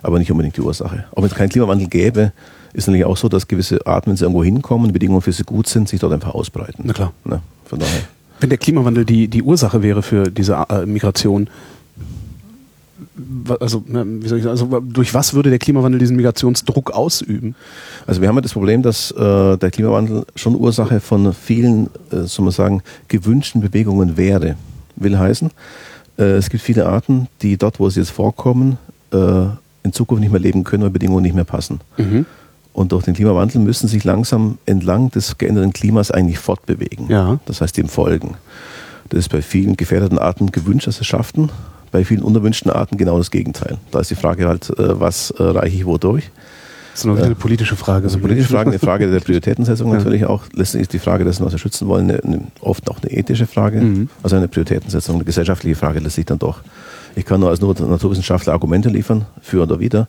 [0.02, 1.04] aber nicht unbedingt die Ursache.
[1.12, 2.32] Auch wenn es keinen Klimawandel gäbe,
[2.72, 5.44] ist natürlich auch so, dass gewisse Arten, wenn sie irgendwo hinkommen, die Bedingungen für sie
[5.44, 6.84] gut sind, sich dort einfach ausbreiten.
[6.86, 7.12] Na klar.
[7.30, 8.02] Ja, von daher.
[8.42, 11.48] Wenn der Klimawandel die, die Ursache wäre für diese äh, Migration,
[13.60, 17.56] also, wie soll ich sagen, also durch was würde der Klimawandel diesen Migrationsdruck ausüben?
[18.08, 22.24] Also wir haben ja das Problem, dass äh, der Klimawandel schon Ursache von vielen, äh,
[22.24, 24.56] soll man sagen, gewünschten Bewegungen wäre.
[24.96, 25.52] Will heißen,
[26.18, 28.78] äh, es gibt viele Arten, die dort, wo sie jetzt vorkommen,
[29.14, 29.46] äh,
[29.84, 31.80] in Zukunft nicht mehr leben können, weil Bedingungen nicht mehr passen.
[31.98, 32.26] Mhm.
[32.74, 37.08] Und durch den Klimawandel müssen sich langsam entlang des geänderten Klimas eigentlich fortbewegen.
[37.10, 37.40] Ja.
[37.46, 38.36] Das heißt, dem folgen.
[39.10, 41.52] Das ist bei vielen gefährdeten Arten gewünscht, dass sie schaffen.
[41.92, 43.78] Bei vielen unerwünschten Arten genau das Gegenteil.
[43.92, 46.32] Da ist die Frage halt, äh, was äh, reiche ich wo durch?
[46.92, 48.06] Das ist noch wieder eine politische Frage.
[48.06, 50.44] Also politische Frage, eine Frage der Prioritätensetzung natürlich auch.
[50.54, 53.48] Letztendlich ist die Frage dessen, was wir schützen wollen, eine, eine, oft auch eine ethische
[53.48, 53.82] Frage.
[53.82, 54.10] Mhm.
[54.24, 56.62] Also eine Prioritätensetzung, eine gesellschaftliche Frage letztlich dann doch.
[57.16, 60.08] Ich kann nur als Naturwissenschaftler Argumente liefern, für oder wider,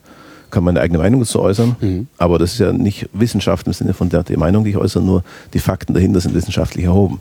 [0.53, 2.07] kann meine eigene Meinung dazu äußern, Mhm.
[2.17, 5.03] aber das ist ja nicht Wissenschaft im Sinne von der, der Meinung, die ich äußere,
[5.03, 7.19] nur die Fakten dahinter sind wissenschaftlich erhoben.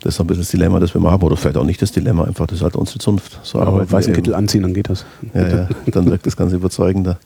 [0.00, 2.24] Das ist ein bisschen das Dilemma, das wir haben, oder vielleicht auch nicht das Dilemma,
[2.24, 3.40] einfach das ist halt unsere Zunft.
[3.42, 5.04] So Aber arbeiten weißen Kittel anziehen, dann geht das.
[5.34, 7.18] Ja, ja, dann wirkt das Ganze überzeugender.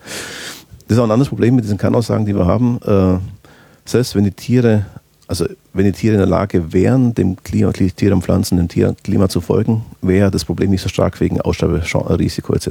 [0.88, 2.78] Das ist auch ein anderes Problem mit diesen Kernaussagen, die wir haben.
[2.86, 3.18] Äh,
[3.84, 4.86] selbst wenn die Tiere,
[5.26, 8.94] also wenn die Tiere in der Lage wären, dem Klima, Tiere und Pflanzen, dem Tier,
[9.02, 12.68] Klima zu folgen, wäre das Problem nicht so stark wegen Aussterberisiko etc.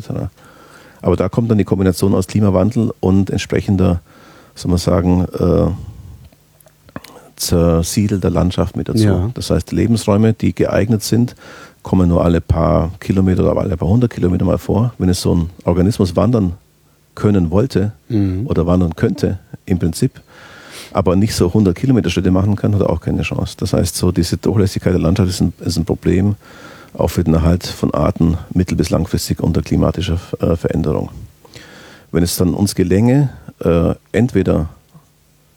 [1.01, 4.01] Aber da kommt dann die Kombination aus Klimawandel und entsprechender,
[4.55, 5.71] soll man sagen, äh,
[7.35, 9.03] zersiedelter Landschaft mit dazu.
[9.03, 9.31] Ja.
[9.33, 11.35] Das heißt, Lebensräume, die geeignet sind,
[11.81, 14.93] kommen nur alle paar Kilometer oder alle paar hundert Kilometer mal vor.
[14.99, 16.53] Wenn es so ein Organismus wandern
[17.15, 18.45] können wollte Mhm.
[18.45, 20.21] oder wandern könnte, im Prinzip,
[20.93, 23.55] aber nicht so 100 Kilometer Schritte machen kann, hat er auch keine Chance.
[23.57, 26.35] Das heißt, so diese Durchlässigkeit der Landschaft ist ein, ist ein Problem,
[26.93, 31.09] auch für den Erhalt von Arten mittel- bis langfristig unter klimatischer äh, Veränderung.
[32.11, 33.29] Wenn es dann uns gelänge,
[33.63, 34.69] äh, entweder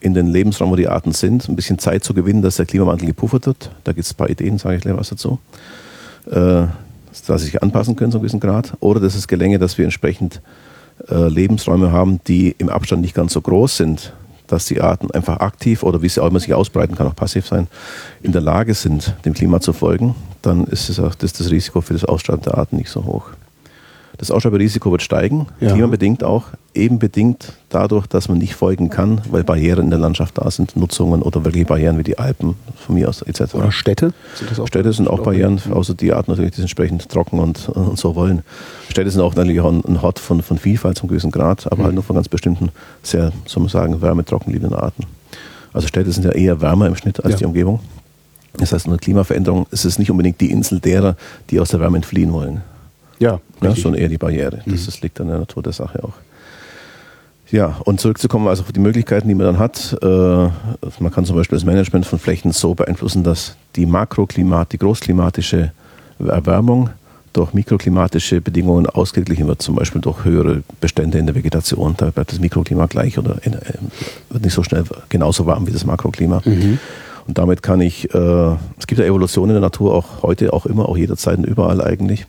[0.01, 3.07] in den Lebensraum, wo die Arten sind, ein bisschen Zeit zu gewinnen, dass der Klimawandel
[3.07, 5.39] gepuffert wird, da gibt es ein paar Ideen, sage ich gleich was dazu,
[6.31, 6.67] äh,
[7.27, 9.85] dass sie sich anpassen können zu einem gewissen Grad, oder dass es gelänge, dass wir
[9.85, 10.41] entsprechend
[11.09, 14.13] Lebensräume haben, die im Abstand nicht ganz so groß sind,
[14.47, 17.47] dass die Arten einfach aktiv oder wie sie auch immer sich ausbreiten kann, auch passiv
[17.47, 17.67] sein,
[18.23, 20.15] in der Lage sind, dem Klima zu folgen,
[20.47, 23.27] dann ist das, auch, das, das Risiko für das Aussterben der Arten nicht so hoch.
[24.17, 25.73] Das Aussterberisiko wird steigen, Ja.
[25.73, 30.39] klimabedingt auch, eben bedingt dadurch, dass man nicht folgen kann, weil Barrieren in der Landschaft
[30.39, 33.57] da sind, Nutzungen oder wirklich Barrieren wie die Alpen von mir aus etc.
[33.57, 34.13] Oder Städte?
[34.37, 37.69] Sind das auch Städte sind auch Barrieren, außer die Arten natürlich, die entsprechend trocken und,
[37.71, 38.43] und so wollen.
[38.89, 41.95] Städte sind auch natürlich auch ein, Hort von, von Vielfalt zum gewissen Grad, aber halt
[41.95, 42.69] nur von ganz bestimmten,
[43.03, 45.07] sehr, soll man sagen, wärmetrocken liebenden Arten.
[45.73, 47.39] Also Städte sind ja eher wärmer im Schnitt als Ja.
[47.39, 47.81] die Umgebung.
[48.59, 51.17] Das heißt, eine Klimaveränderung ist es nicht unbedingt die Insel derer,
[51.51, 52.63] die aus der Wärme entfliehen wollen.
[53.19, 53.83] Ja, Ja, richtig.
[53.83, 54.61] schon eher die Barriere.
[54.67, 56.15] Das, das liegt an der Natur der Sache auch.
[57.51, 59.97] Ja, und zurückzukommen also auf die Möglichkeiten, die man dann hat.
[60.03, 64.79] Äh, man kann zum Beispiel das Management von Flächen so beeinflussen, dass die Makroklimat, die
[64.79, 65.73] großklimatische
[66.19, 66.91] Erwärmung
[67.33, 71.95] durch mikroklimatische Bedingungen ausgeglichen wird, zum Beispiel durch höhere Bestände in der Vegetation.
[71.97, 73.59] Da bleibt das Mikroklima gleich oder in, äh,
[74.31, 76.43] wird nicht so schnell genauso warm wie das Makroklima.
[76.45, 76.79] Mhm.
[77.27, 80.67] Und damit kann ich, äh, es gibt ja Evolution in der Natur auch heute, auch
[80.67, 82.27] immer, auch jederzeit und überall eigentlich.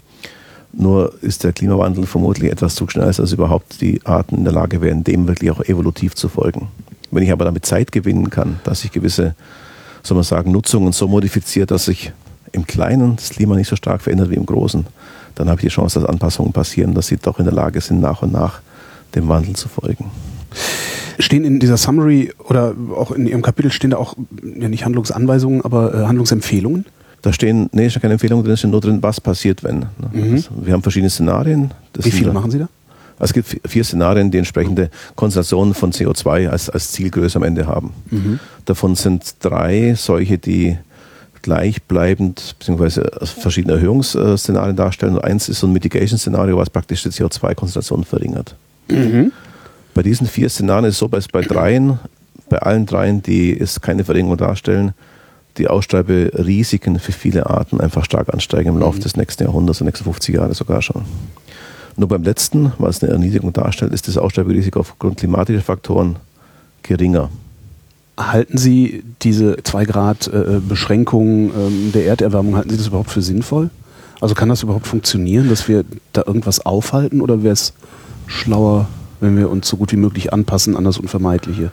[0.71, 4.81] Nur ist der Klimawandel vermutlich etwas zu schnell, als überhaupt die Arten in der Lage
[4.81, 6.67] wären, dem wirklich auch evolutiv zu folgen.
[7.12, 9.36] Wenn ich aber damit Zeit gewinnen kann, dass ich gewisse,
[10.03, 12.12] soll man sagen, Nutzungen so modifiziert, dass sich
[12.51, 14.86] im Kleinen das Klima nicht so stark verändert wie im Großen,
[15.36, 18.01] dann habe ich die Chance, dass Anpassungen passieren, dass sie doch in der Lage sind,
[18.01, 18.62] nach und nach
[19.13, 20.10] dem Wandel zu folgen.
[21.20, 24.15] Stehen in dieser Summary oder auch in Ihrem Kapitel stehen da auch
[24.60, 26.86] ja nicht Handlungsanweisungen, aber äh, Handlungsempfehlungen?
[27.22, 29.80] Da stehen, nee, ist ja keine Empfehlung drin, es steht nur drin, was passiert, wenn.
[29.80, 29.88] ne?
[30.12, 30.34] Mhm.
[30.34, 31.72] Also, wir haben verschiedene Szenarien.
[31.94, 32.68] Das Wie viele da- machen Sie da?
[33.18, 37.44] Also es gibt vi- vier Szenarien, die entsprechende Konzentrationen von CO2 als, als Zielgröße am
[37.44, 37.91] Ende haben.
[38.65, 40.78] Davon sind drei solche, die
[41.41, 43.04] gleichbleibend bzw.
[43.24, 45.13] verschiedene Erhöhungsszenarien darstellen.
[45.15, 48.56] Und eins ist so ein Mitigation-Szenario, was praktisch die CO2-Konzentration verringert.
[49.95, 51.99] Bei diesen vier Szenarien ist es so, bei, bei dreien,
[52.49, 54.93] bei allen dreien, die es keine Verringerung darstellen,
[55.58, 60.03] die Aussterberisiken für viele Arten einfach stark ansteigen im Laufe des nächsten Jahrhunderts, der nächsten
[60.03, 61.05] 50 Jahre sogar schon.
[61.95, 66.17] Nur beim letzten, was eine Erniedrigung darstellt, ist das Aussterberisiko aufgrund klimatischer Faktoren
[66.84, 67.29] geringer.
[68.17, 73.21] Halten Sie diese 2 Grad äh, Beschränkung ähm, der Erderwärmung, halten Sie das überhaupt für
[73.21, 73.69] sinnvoll?
[74.19, 77.71] Also kann das überhaupt funktionieren, dass wir da irgendwas aufhalten oder wäre es
[78.27, 81.71] schlauer, wenn wir uns so gut wie möglich anpassen an das Unvermeidliche?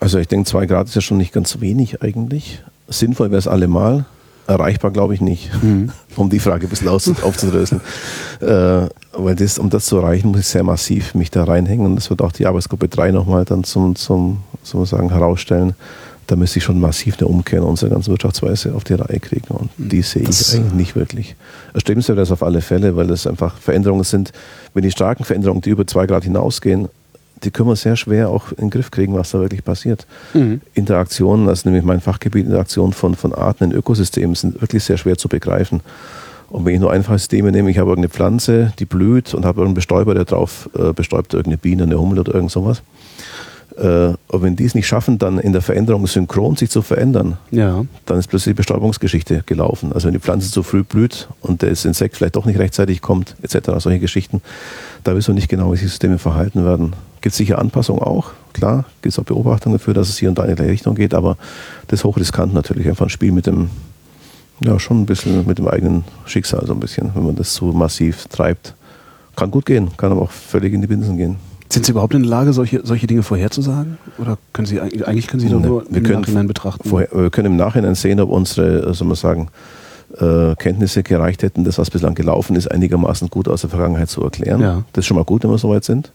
[0.00, 2.62] Also ich denke, zwei Grad ist ja schon nicht ganz wenig eigentlich.
[2.88, 4.06] Sinnvoll wäre es allemal.
[4.46, 5.50] Erreichbar glaube ich nicht,
[6.16, 7.82] um die Frage ein bisschen aufzudröseln.
[8.40, 11.84] äh, weil das, um das zu erreichen, muss ich sehr massiv mich da reinhängen.
[11.84, 15.74] Und das wird auch die Arbeitsgruppe 3 nochmal dann zum, zum sozusagen herausstellen.
[16.28, 19.48] Da müsste ich schon massiv eine Umkehr in unserer ganzen Wirtschaftsweise auf die Reihe kriegen.
[19.48, 21.34] Und die sehe ich Das- eigentlich nicht wirklich.
[21.74, 24.32] Erstrebenswert das auf alle Fälle, weil das einfach Veränderungen sind.
[24.74, 26.88] Wenn die starken Veränderungen, die über zwei Grad hinausgehen,
[27.44, 30.06] die können wir sehr schwer auch in den Griff kriegen, was da wirklich passiert.
[30.34, 30.60] Mhm.
[30.74, 34.98] Interaktionen, das ist nämlich mein Fachgebiet, Interaktionen von, von Arten in Ökosystemen sind wirklich sehr
[34.98, 35.80] schwer zu begreifen.
[36.50, 39.60] Und wenn ich nur einfache Systeme nehme, ich habe irgendeine Pflanze, die blüht und habe
[39.60, 42.82] irgendeinen Bestäuber, der drauf äh, bestäubt, irgendeine Biene, eine Hummel oder irgend sowas,
[43.78, 47.36] Äh, und wenn die es nicht schaffen, dann in der Veränderung synchron sich zu verändern,
[47.50, 47.84] Ja.
[48.06, 49.92] dann ist plötzlich die Bestäubungsgeschichte gelaufen.
[49.92, 53.36] Also wenn die Pflanze zu früh blüht und das Insekt vielleicht doch nicht rechtzeitig kommt,
[53.42, 54.42] etc., solche Geschichten,
[55.04, 56.94] da wissen wir nicht genau, wie sich Systeme verhalten werden.
[57.20, 60.38] Gibt es sicher Anpassungen auch, klar, gibt es auch Beobachtungen dafür, dass es hier und
[60.38, 61.36] da in die gleiche Richtung geht, aber
[61.86, 63.70] das ist hochriskant natürlich, einfach ein Spiel mit dem,
[64.60, 67.66] ja, schon ein bisschen mit dem eigenen Schicksal so ein bisschen, wenn man das so
[67.72, 68.74] massiv treibt.
[69.36, 71.36] Kann gut gehen, kann aber auch völlig in die Binsen gehen.
[71.70, 73.98] Sind Sie überhaupt in der Lage, solche, solche Dinge vorherzusagen?
[74.18, 76.88] Oder können Sie eigentlich können Sie doch nur wir im können Nachhinein betrachten?
[76.88, 79.48] Vorher, wir können im Nachhinein sehen, ob unsere, äh, soll man sagen,
[80.18, 84.22] äh, Kenntnisse gereicht hätten, das, was bislang gelaufen ist, einigermaßen gut aus der Vergangenheit zu
[84.22, 84.60] erklären.
[84.60, 84.84] Ja.
[84.92, 86.12] Das ist schon mal gut, wenn wir so weit sind.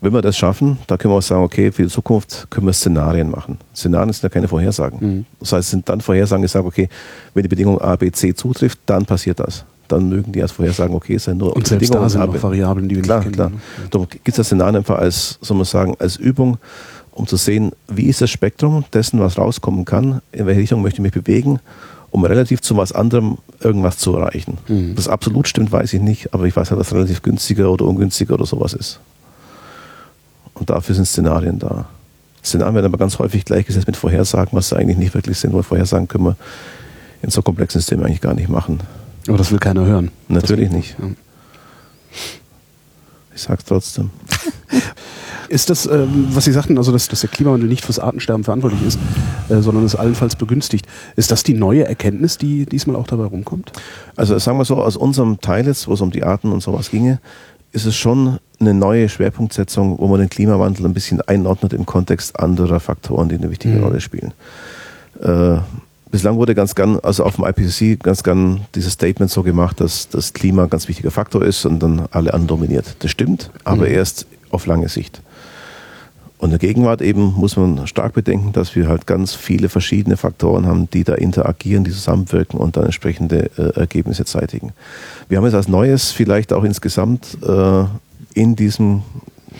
[0.00, 2.72] Wenn wir das schaffen, da können wir auch sagen, okay, für die Zukunft können wir
[2.72, 3.58] Szenarien machen.
[3.74, 4.98] Szenarien sind ja keine Vorhersagen.
[5.00, 5.26] Mhm.
[5.40, 6.88] Das heißt, es sind dann Vorhersagen, die sagen, okay,
[7.34, 9.64] wenn die Bedingung A, B, C zutrifft, dann passiert das.
[9.88, 12.42] Dann mögen die als Vorhersagen, okay, es sind nur Und selbst da sind noch.
[12.42, 13.34] Variablen, die wir Klar, nicht kennen.
[13.34, 13.50] klar.
[13.50, 13.88] ne?
[13.90, 16.58] Darum gibt es das Szenario einfach als, soll man sagen, als Übung,
[17.12, 20.98] um zu sehen, wie ist das Spektrum dessen, was rauskommen kann, in welche Richtung möchte
[20.98, 21.60] ich mich bewegen,
[22.10, 24.58] um relativ zu was anderem irgendwas zu erreichen.
[24.68, 24.94] Mhm.
[24.96, 28.34] Das absolut stimmt, weiß ich nicht, aber ich weiß halt, was relativ günstiger oder ungünstiger
[28.34, 29.00] oder sowas ist.
[30.54, 31.86] Und dafür sind Szenarien da.
[32.44, 35.62] Szenarien werden aber ganz häufig gleichgesetzt mit Vorhersagen, was sie eigentlich nicht wirklich sind, weil
[35.62, 36.36] Vorhersagen können wir
[37.22, 38.80] in so komplexen Systemen eigentlich gar nicht machen.
[39.28, 40.10] Aber das will keiner hören.
[40.28, 40.96] Natürlich das, nicht.
[40.98, 41.06] Ja.
[43.34, 44.10] Ich sag's trotzdem.
[45.48, 48.82] Ist das, ähm, was Sie sagten, also dass, dass der Klimawandel nicht fürs Artensterben verantwortlich
[48.84, 48.98] ist,
[49.48, 53.70] äh, sondern es allenfalls begünstigt, ist das die neue Erkenntnis, die diesmal auch dabei rumkommt?
[54.16, 56.90] Also sagen wir so, aus unserem Teil jetzt, wo es um die Arten und sowas
[56.90, 57.20] ginge,
[57.70, 62.40] ist es schon eine neue Schwerpunktsetzung, wo man den Klimawandel ein bisschen einordnet im Kontext
[62.40, 63.84] anderer Faktoren, die eine wichtige Mhm.
[63.84, 64.32] Rolle spielen.
[65.22, 65.58] Äh,
[66.10, 70.08] bislang wurde ganz gern, also auf dem IPCC ganz gern dieses Statement so gemacht, dass
[70.08, 72.96] das Klima ein ganz wichtiger Faktor ist und dann alle anderen dominiert.
[73.00, 73.94] Das stimmt, aber Mhm.
[73.94, 75.20] erst auf lange Sicht.
[76.38, 80.18] Und in der Gegenwart eben muss man stark bedenken, dass wir halt ganz viele verschiedene
[80.18, 84.72] Faktoren haben, die da interagieren, die zusammenwirken und dann entsprechende äh, Ergebnisse zeitigen.
[85.28, 87.84] Wir haben jetzt als Neues vielleicht auch insgesamt äh,
[88.34, 89.02] in diesem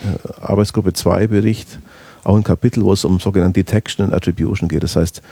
[0.03, 1.79] äh, Arbeitsgruppe 2 Bericht
[2.23, 4.83] auch ein Kapitel, wo es um sogenannte Detection and Attribution geht.
[4.83, 5.23] Das heißt,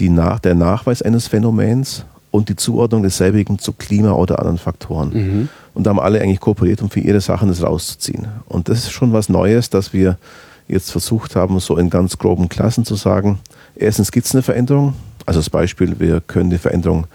[0.00, 5.10] nach, der Nachweis eines Phänomens und die Zuordnung desselbigen zu Klima oder anderen Faktoren.
[5.12, 5.48] Mhm.
[5.74, 8.26] Und da haben alle eigentlich kooperiert, um für ihre Sachen das rauszuziehen.
[8.48, 10.18] Und das ist schon was Neues, dass wir
[10.68, 13.38] jetzt versucht haben, so in ganz groben Klassen zu sagen,
[13.74, 14.94] erstens gibt es eine Veränderung.
[15.26, 17.06] Also das Beispiel, wir können die Veränderung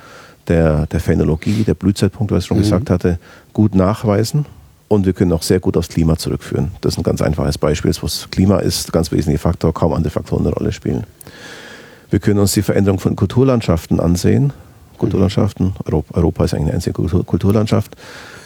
[0.47, 2.61] der, der Phänologie, der Blühzeitpunkt, was ich schon Mhm.
[2.61, 3.19] gesagt hatte,
[3.53, 4.45] gut nachweisen.
[4.89, 6.71] Und wir können auch sehr gut aufs Klima zurückführen.
[6.79, 10.11] Das ist ein ganz einfaches Beispiel, wo das Klima ist, ganz wesentlicher Faktor, kaum andere
[10.11, 11.03] Faktoren eine Rolle spielen.
[12.09, 14.53] Wir können uns die Veränderung von Kulturlandschaften ansehen.
[14.97, 17.95] Kulturlandschaften, Europa, Europa ist eigentlich eine einzige Kultur, Kulturlandschaft.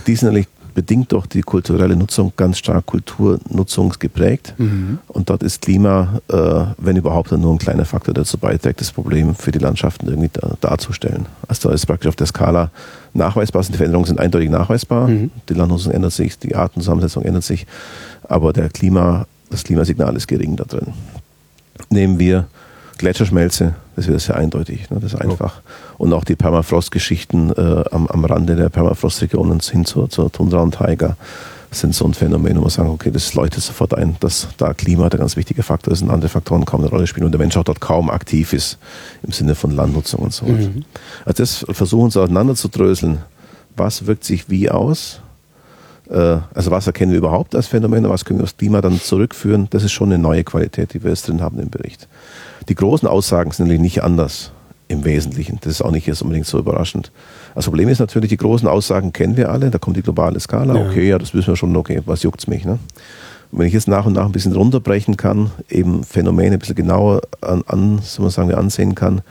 [0.08, 4.54] Die sind natürlich bedingt durch die kulturelle Nutzung ganz stark kulturnutzungsgeprägt.
[4.58, 5.00] Mhm.
[5.08, 6.36] Und dort ist Klima, äh,
[6.78, 10.56] wenn überhaupt, nur ein kleiner Faktor, dazu beiträgt, das Problem für die Landschaften irgendwie da,
[10.62, 11.26] darzustellen.
[11.48, 12.72] Also da ist praktisch auf der Skala
[13.14, 15.08] nachweisbar, die Veränderungen sind eindeutig nachweisbar.
[15.08, 15.32] Mhm.
[15.50, 17.68] Die Landnutzung ändert sich, die Artenzusammensetzung ändert sich,
[18.24, 20.88] aber der Klima, das Klimasignal ist gering da drin.
[21.90, 22.48] Nehmen wir
[23.02, 25.00] Gletscherschmelze, das wird sehr eindeutig, ne?
[25.02, 25.62] das ist einfach.
[25.98, 30.76] Und auch die Permafrost-Geschichten äh, am, am Rande der Permafrostregionen hin zur, zur Tundra und
[30.76, 31.18] Taiga
[31.72, 35.10] sind so ein Phänomen, wo wir sagen, okay, das leuchtet sofort ein, dass da Klima
[35.10, 37.56] der ganz wichtige Faktor ist und andere Faktoren kaum eine Rolle spielen und der Mensch
[37.56, 38.78] auch dort kaum aktiv ist
[39.24, 40.70] im Sinne von Landnutzung und so weiter.
[40.70, 40.86] Mhm.
[41.26, 43.20] Also das versuchen sie auseinanderzudröseln.
[43.78, 45.22] Was wirkt sich wie aus?
[46.10, 49.68] Äh, Also was erkennen wir überhaupt als Phänomen, was können wir aufs Klima dann zurückführen?
[49.70, 52.08] Das ist schon eine neue Qualität, die wir jetzt drin haben im Bericht.
[52.70, 54.52] Die großen Aussagen sind natürlich nicht anders
[54.88, 55.58] im Wesentlichen.
[55.62, 57.12] Das ist auch nicht jetzt unbedingt so überraschend.
[57.56, 59.72] Das Problem ist natürlich, die großen Aussagen kennen wir alle.
[59.72, 60.76] Da kommt die globale Skala.
[60.76, 60.88] Ja.
[60.88, 61.76] Okay, ja, das wissen wir schon.
[61.76, 62.66] Okay, was juckt's mich?
[62.66, 62.78] Ne?
[63.52, 66.76] Und wenn ich jetzt nach und nach ein bisschen runterbrechen kann, eben Phänomene ein bisschen
[66.76, 69.22] genauer an, an man sagen, ansehen kann,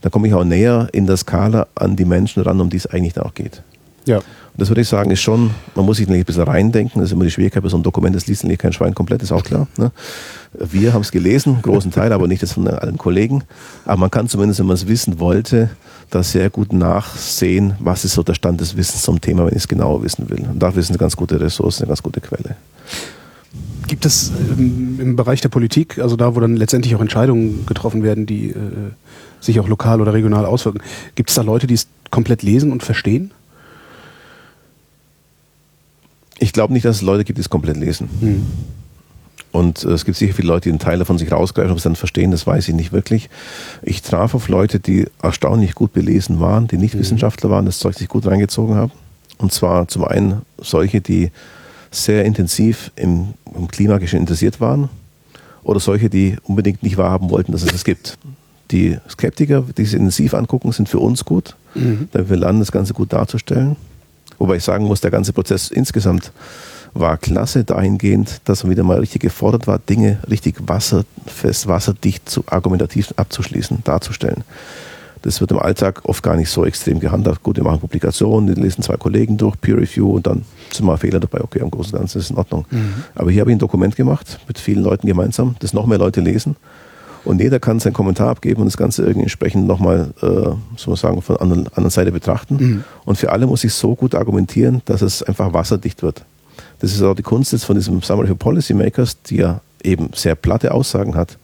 [0.00, 2.86] dann komme ich auch näher in der Skala an die Menschen ran, um die es
[2.86, 3.62] eigentlich auch geht.
[4.04, 4.20] Ja.
[4.58, 7.00] Das würde ich sagen, ist schon, man muss sich ein bisschen reindenken.
[7.00, 9.22] Das ist immer die Schwierigkeit bei so einem Dokument, das liest nämlich kein Schwein komplett,
[9.22, 9.68] ist auch klar.
[9.78, 9.92] Ne?
[10.52, 13.44] Wir haben es gelesen, großen Teil, aber nicht das von allen Kollegen.
[13.84, 15.70] Aber man kann zumindest, wenn man es wissen wollte,
[16.10, 19.58] da sehr gut nachsehen, was ist so der Stand des Wissens zum Thema, wenn ich
[19.58, 20.44] es genauer wissen will.
[20.50, 22.56] Und dafür ist eine ganz gute Ressource, eine ganz gute Quelle.
[23.86, 28.02] Gibt es ähm, im Bereich der Politik, also da, wo dann letztendlich auch Entscheidungen getroffen
[28.02, 28.56] werden, die äh,
[29.40, 30.80] sich auch lokal oder regional auswirken,
[31.14, 33.30] gibt es da Leute, die es komplett lesen und verstehen?
[36.48, 38.08] Ich glaube nicht, dass es Leute gibt, die es komplett lesen.
[38.20, 38.46] Hm.
[39.52, 41.84] Und äh, es gibt sicher viele Leute, die einen Teil davon sich rausgreifen, ob sie
[41.84, 43.28] dann verstehen, das weiß ich nicht wirklich.
[43.82, 47.00] Ich traf auf Leute, die erstaunlich gut belesen waren, die nicht Mhm.
[47.00, 48.92] Wissenschaftler waren, das Zeug sich gut reingezogen haben.
[49.36, 51.32] Und zwar zum einen solche, die
[51.90, 54.88] sehr intensiv im, im Klimageschehen interessiert waren
[55.64, 58.16] oder solche, die unbedingt nicht wahrhaben wollten, dass es es gibt.
[58.70, 62.08] Die Skeptiker, die es intensiv angucken, sind für uns gut, mhm.
[62.12, 63.76] damit wir lernen, das Ganze gut darzustellen.
[64.38, 66.32] Wobei ich sagen muss, der ganze Prozess insgesamt
[66.94, 72.44] war klasse dahingehend, dass man wieder mal richtig gefordert war, Dinge richtig wasserfest, wasserdicht zu
[72.46, 74.44] argumentativ abzuschließen, darzustellen.
[75.22, 77.42] Das wird im Alltag oft gar nicht so extrem gehandhabt.
[77.42, 80.96] Gut, wir machen Publikationen, die lesen zwei Kollegen durch, Peer Review und dann sind mal
[80.96, 81.40] Fehler dabei.
[81.40, 82.66] Okay, im Großen und Ganzen ist es in Ordnung.
[82.70, 83.04] Mhm.
[83.14, 86.20] Aber hier habe ich ein Dokument gemacht mit vielen Leuten gemeinsam, das noch mehr Leute
[86.20, 86.56] lesen.
[87.28, 90.96] Und jeder kann seinen Kommentar abgeben und das Ganze irgendwie entsprechend nochmal, äh, soll man
[90.96, 92.56] sagen, von der anderen, Seite betrachten.
[92.56, 92.84] Mhm.
[93.04, 96.24] Und für alle muss ich so gut argumentieren, dass es einfach wasserdicht wird.
[96.78, 100.36] Das ist auch die Kunst jetzt von diesem Summary for Policymakers, die ja eben sehr
[100.36, 101.36] platte Aussagen hat.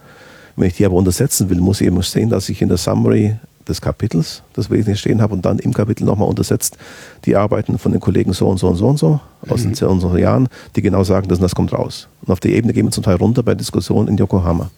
[0.56, 3.36] Wenn ich die aber untersetzen will, muss ich eben sehen, dass ich in der Summary
[3.68, 6.78] des Kapitels das Wesentliche stehen habe und dann im Kapitel nochmal untersetzt
[7.26, 9.20] die Arbeiten von den Kollegen so und so und so und so
[9.50, 9.74] aus mhm.
[9.74, 12.08] den unseren Jahren, die genau sagen, dass das kommt raus.
[12.22, 14.70] Und auf die Ebene gehen wir zum Teil runter bei Diskussionen in Yokohama.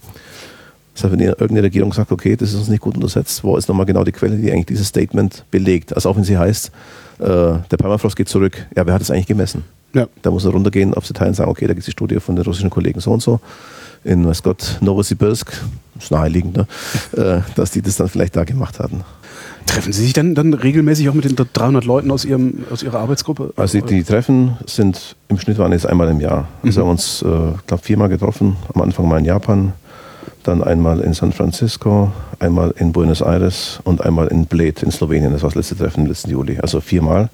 [0.97, 3.69] Das heißt, wenn irgendeine Regierung sagt, okay, das ist uns nicht gut untersetzt, wo ist
[3.69, 5.95] nochmal genau die Quelle, die eigentlich dieses Statement belegt?
[5.95, 6.73] Also auch wenn sie heißt,
[7.19, 9.65] äh, der Permafrost geht zurück, ja, wer hat es eigentlich gemessen?
[9.95, 10.09] Ja.
[10.23, 12.35] Da muss er runtergehen aufs Detail und sagen, okay, da gibt es die Studie von
[12.35, 13.41] den russischen Kollegen so und so
[14.07, 15.53] in, weiß Gott, Novosibirsk,
[15.99, 16.67] ist naheliegend, ne?
[17.17, 19.03] äh, dass die das dann vielleicht da gemacht hatten.
[19.67, 23.01] Treffen Sie sich dann, dann regelmäßig auch mit den 300 Leuten aus, Ihrem, aus Ihrer
[23.01, 23.53] Arbeitsgruppe?
[23.57, 26.47] Also die, die Treffen sind, im Schnitt waren jetzt einmal im Jahr.
[26.63, 26.85] Also mhm.
[26.85, 27.27] haben uns, äh,
[27.67, 28.57] glaube viermal getroffen.
[28.73, 29.73] Am Anfang mal in Japan,
[30.47, 35.33] dann einmal in San Francisco, einmal in Buenos Aires und einmal in Bled in Slowenien.
[35.33, 36.59] Das war das letzte Treffen im letzten Juli.
[36.59, 37.31] Also viermal.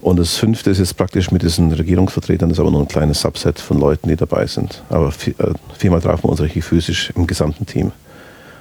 [0.00, 3.20] Und das fünfte ist jetzt praktisch mit diesen Regierungsvertretern, das ist aber nur ein kleines
[3.20, 4.82] Subset von Leuten, die dabei sind.
[4.90, 7.90] Aber vier, äh, viermal trafen wir uns richtig physisch im gesamten Team.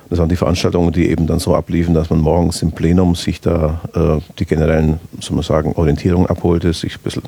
[0.09, 3.41] Das waren die Veranstaltungen, die eben dann so abliefen, dass man morgens im Plenum sich
[3.41, 7.23] da äh, die generellen, soll Orientierungen abholte, sich ein bisschen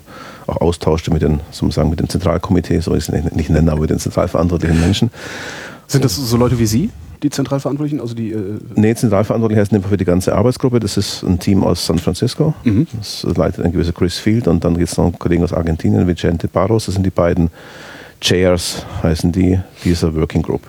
[0.48, 3.90] auch austauschte mit den, soll mit dem Zentralkomitee, so ist es nicht nennen, aber mit
[3.90, 5.12] den zentralverantwortlichen Menschen.
[5.90, 6.90] Sind das so Leute wie Sie?
[7.24, 8.00] die Zentralverantwortlichen?
[8.00, 10.80] Also die, äh nee, Zentralverantwortlich heißt nicht für die ganze Arbeitsgruppe.
[10.80, 12.54] Das ist ein Team aus San Francisco.
[12.64, 12.88] Mhm.
[12.98, 16.08] Das leitet ein gewisser Chris Field und dann gibt es noch einen Kollegen aus Argentinien,
[16.08, 16.86] Vicente Barros.
[16.86, 17.50] Das sind die beiden
[18.22, 20.62] Chairs, heißen die, dieser Working Group.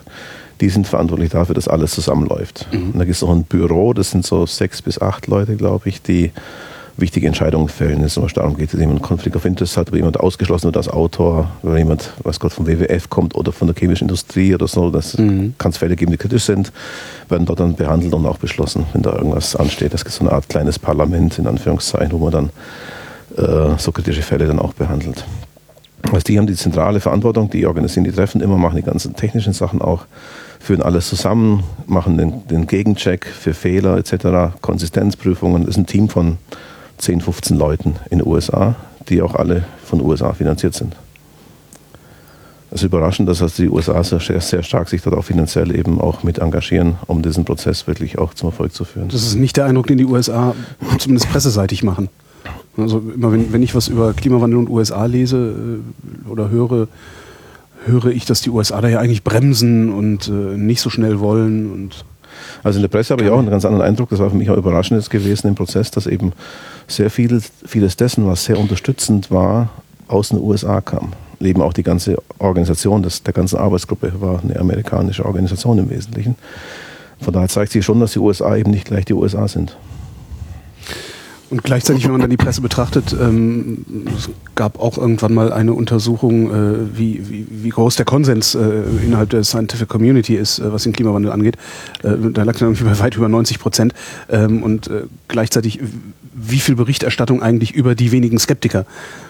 [0.59, 2.67] Die sind verantwortlich dafür, dass alles zusammenläuft.
[2.71, 2.91] Mhm.
[2.91, 5.89] Und da gibt es noch ein Büro, das sind so sechs bis acht Leute, glaube
[5.89, 6.31] ich, die
[6.97, 7.99] wichtige Entscheidungen fällen.
[7.99, 10.19] Wenn es zum Beispiel darum geht, dass jemand einen Konflikt of Interest hat, wo jemand
[10.19, 14.07] ausgeschlossen wird als Autor, wenn jemand, was Gott, vom WWF kommt oder von der chemischen
[14.07, 15.53] Industrie oder so, das mhm.
[15.57, 16.71] kann es Fälle geben, die kritisch sind,
[17.29, 19.93] werden dort dann behandelt und auch beschlossen, wenn da irgendwas ansteht.
[19.93, 22.49] Das ist so eine Art kleines Parlament, in Anführungszeichen, wo man dann
[23.37, 25.25] äh, so kritische Fälle dann auch behandelt.
[26.03, 29.53] Also die haben die zentrale Verantwortung, die organisieren die Treffen immer, machen die ganzen technischen
[29.53, 30.05] Sachen auch,
[30.59, 35.61] führen alles zusammen, machen den, den Gegencheck für Fehler etc., Konsistenzprüfungen.
[35.61, 36.37] Das ist ein Team von
[37.01, 38.75] 10, 15 Leuten in den USA,
[39.09, 40.95] die auch alle von den USA finanziert sind.
[42.73, 45.99] Es ist überraschend, dass also die USA sehr, sehr stark sich dort auch finanziell eben
[45.99, 49.09] auch mit engagieren, um diesen Prozess wirklich auch zum Erfolg zu führen.
[49.09, 50.55] Das ist nicht der Eindruck, den die USA
[50.97, 52.07] zumindest presseseitig machen.
[52.77, 55.81] Also immer wenn, wenn ich was über Klimawandel und USA lese
[56.25, 56.87] äh, oder höre,
[57.85, 61.71] höre ich, dass die USA da ja eigentlich bremsen und äh, nicht so schnell wollen
[61.71, 62.05] und
[62.63, 64.49] also in der Presse habe ich auch einen ganz anderen Eindruck, das war für mich
[64.49, 66.33] auch überraschend gewesen im Prozess, dass eben
[66.87, 69.69] sehr viel, vieles dessen, was sehr unterstützend war,
[70.07, 71.13] aus den USA kam.
[71.39, 76.35] Eben auch die ganze Organisation des, der ganzen Arbeitsgruppe war eine amerikanische Organisation im Wesentlichen.
[77.19, 79.77] Von daher zeigt sich schon, dass die USA eben nicht gleich die USA sind.
[81.51, 83.85] Und gleichzeitig, wenn man dann die Presse betrachtet, ähm,
[84.17, 88.83] es gab auch irgendwann mal eine Untersuchung, äh, wie, wie, wie, groß der Konsens äh,
[89.05, 91.57] innerhalb der Scientific Community ist, äh, was den Klimawandel angeht.
[92.03, 93.93] Äh, da lag dann irgendwie bei weit über 90 Prozent.
[94.29, 95.81] Ähm, und äh, gleichzeitig,
[96.33, 98.85] wie viel Berichterstattung eigentlich über die wenigen Skeptiker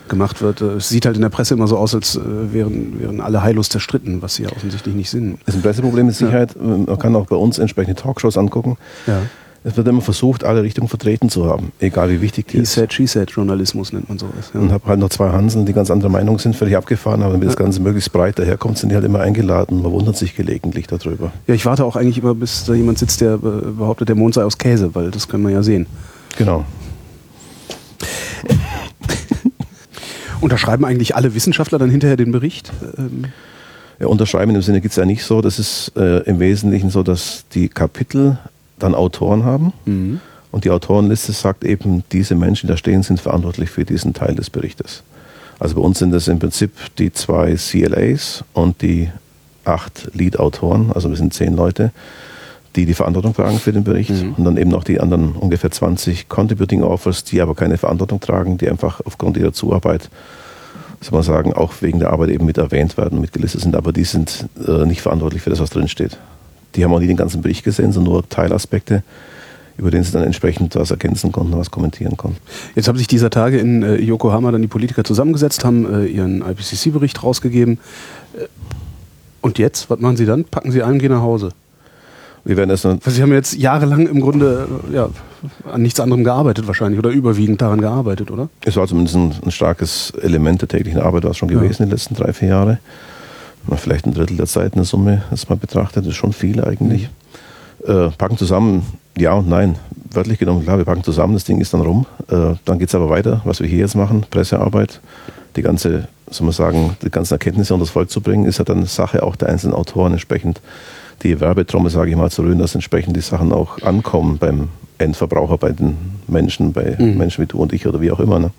[0.08, 0.62] gemacht wird.
[0.62, 3.70] Äh, es sieht halt in der Presse immer so aus, als wären, wären alle heillos
[3.70, 5.40] zerstritten, was sie ja offensichtlich nicht sind.
[5.48, 6.54] Das ist ein Presseproblem mit Sicherheit.
[6.54, 6.62] Ja.
[6.62, 8.78] Man kann auch bei uns entsprechende Talkshows angucken.
[9.08, 9.24] Ja
[9.64, 12.74] es wird immer versucht, alle Richtungen vertreten zu haben, egal wie wichtig die He ist.
[12.74, 14.50] said, she said Journalismus nennt man sowas.
[14.54, 14.60] Ja.
[14.60, 17.42] Und habe halt noch zwei Hanseln, die ganz anderer Meinung sind, völlig abgefahren, aber wenn
[17.42, 17.48] ja.
[17.48, 19.84] das Ganze möglichst breit daherkommt, sind die halt immer eingeladen.
[19.84, 21.32] Man wundert sich gelegentlich darüber.
[21.46, 24.44] Ja, ich warte auch eigentlich immer, bis da jemand sitzt, der behauptet, der Mond sei
[24.44, 25.86] aus Käse, weil das können wir ja sehen.
[26.38, 26.66] Genau.
[30.42, 32.72] Unterschreiben eigentlich alle Wissenschaftler dann hinterher den Bericht?
[32.98, 33.26] Ähm
[34.00, 35.42] ja, unterschreiben dem Sinne gibt es ja nicht so.
[35.42, 38.40] Das ist äh, im Wesentlichen so, dass die Kapitel
[38.84, 39.74] dann Autoren haben.
[39.86, 40.20] Mhm.
[40.52, 44.36] Und die Autorenliste sagt eben, diese Menschen, die da stehen, sind verantwortlich für diesen Teil
[44.36, 45.04] des Berichtes.
[45.60, 49.10] Also bei uns sind das im Prinzip die zwei CLAs und die
[49.64, 51.92] acht Lead-Autoren, also wir sind zehn Leute,
[52.76, 54.10] die die Verantwortung tragen für den Bericht.
[54.10, 54.34] Mhm.
[54.34, 58.58] Und dann eben noch die anderen ungefähr 20 Contributing Authors, die aber keine Verantwortung tragen,
[58.58, 60.10] die einfach aufgrund ihrer Zuarbeit
[61.02, 64.04] soll man sagen, auch wegen der Arbeit eben mit erwähnt werden, mitgelistet sind, aber die
[64.04, 66.18] sind äh, nicht verantwortlich für das, was drinsteht.
[66.76, 69.04] Die haben auch nie den ganzen Bericht gesehen, sondern nur Teilaspekte,
[69.78, 72.38] über den sie dann entsprechend was ergänzen konnten, was kommentieren konnten.
[72.76, 76.42] Jetzt haben sich dieser Tage in äh, Yokohama dann die Politiker zusammengesetzt, haben äh, ihren
[76.42, 77.80] IPCC-Bericht rausgegeben.
[78.38, 78.46] Äh,
[79.42, 80.46] und jetzt, was machen sie dann?
[80.46, 81.50] Packen sie ein und gehen nach Hause.
[82.44, 83.00] Wir werden das dann.
[83.06, 85.10] Sie haben jetzt jahrelang im Grunde äh, ja,
[85.72, 88.50] an nichts anderem gearbeitet wahrscheinlich oder überwiegend daran gearbeitet, oder?
[88.66, 91.84] Es war zumindest ein, ein starkes Element der täglichen Arbeit, war es schon gewesen ja.
[91.84, 92.78] in den letzten drei, vier Jahren.
[93.76, 97.10] Vielleicht ein Drittel der Zeit in der Summe, das mal betrachtet, ist schon viel eigentlich.
[97.88, 98.86] Äh, packen zusammen,
[99.18, 99.76] ja und nein.
[100.12, 102.06] Wörtlich genommen, klar, wir packen zusammen, das Ding ist dann rum.
[102.30, 105.00] Äh, dann geht es aber weiter, was wir hier jetzt machen, Pressearbeit,
[105.56, 108.66] die ganze, soll man sagen, die ganzen Erkenntnisse unter das Volk zu bringen, ist ja
[108.66, 110.62] dann Sache auch der einzelnen Autoren entsprechend
[111.24, 115.58] die Werbetrommel, sage ich mal, zu rühren, dass entsprechend die Sachen auch ankommen beim Endverbraucher,
[115.58, 115.98] bei den
[116.28, 117.18] Menschen, bei mhm.
[117.18, 118.40] Menschen wie du und ich oder wie auch immer.
[118.40, 118.52] Ne?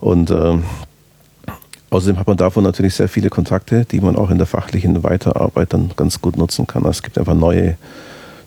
[0.00, 0.58] Und äh,
[1.94, 5.72] außerdem hat man davon natürlich sehr viele Kontakte, die man auch in der fachlichen Weiterarbeit
[5.72, 6.82] dann ganz gut nutzen kann.
[6.82, 7.76] Also es gibt einfach neue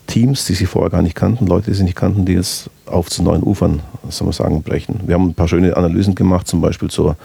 [0.06, 3.08] Teams, die sie vorher gar nicht kannten, Leute, die sie nicht kannten, die jetzt auf
[3.08, 5.00] zu neuen Ufern, soll man sagen, brechen.
[5.06, 7.16] Wir haben ein paar schöne Analysen gemacht, zum Beispiel zur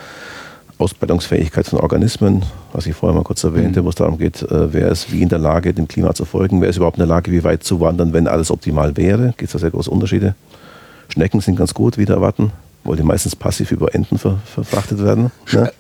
[0.78, 3.86] Ausbreitungsfähigkeit von Organismen, was ich vorher mal kurz erwähnte, mhm.
[3.86, 6.62] wo es darum geht, äh, wer ist wie in der Lage, dem Klima zu folgen,
[6.62, 9.34] wer ist überhaupt in der Lage, wie weit zu wandern, wenn alles optimal wäre.
[9.38, 10.36] Gibt es da sehr große Unterschiede.
[11.10, 12.52] Schnecken sind ganz gut, wieder erwarten,
[12.84, 15.32] weil die meistens passiv über Enten ver verfrachtet werden.
[15.52, 15.72] Ne?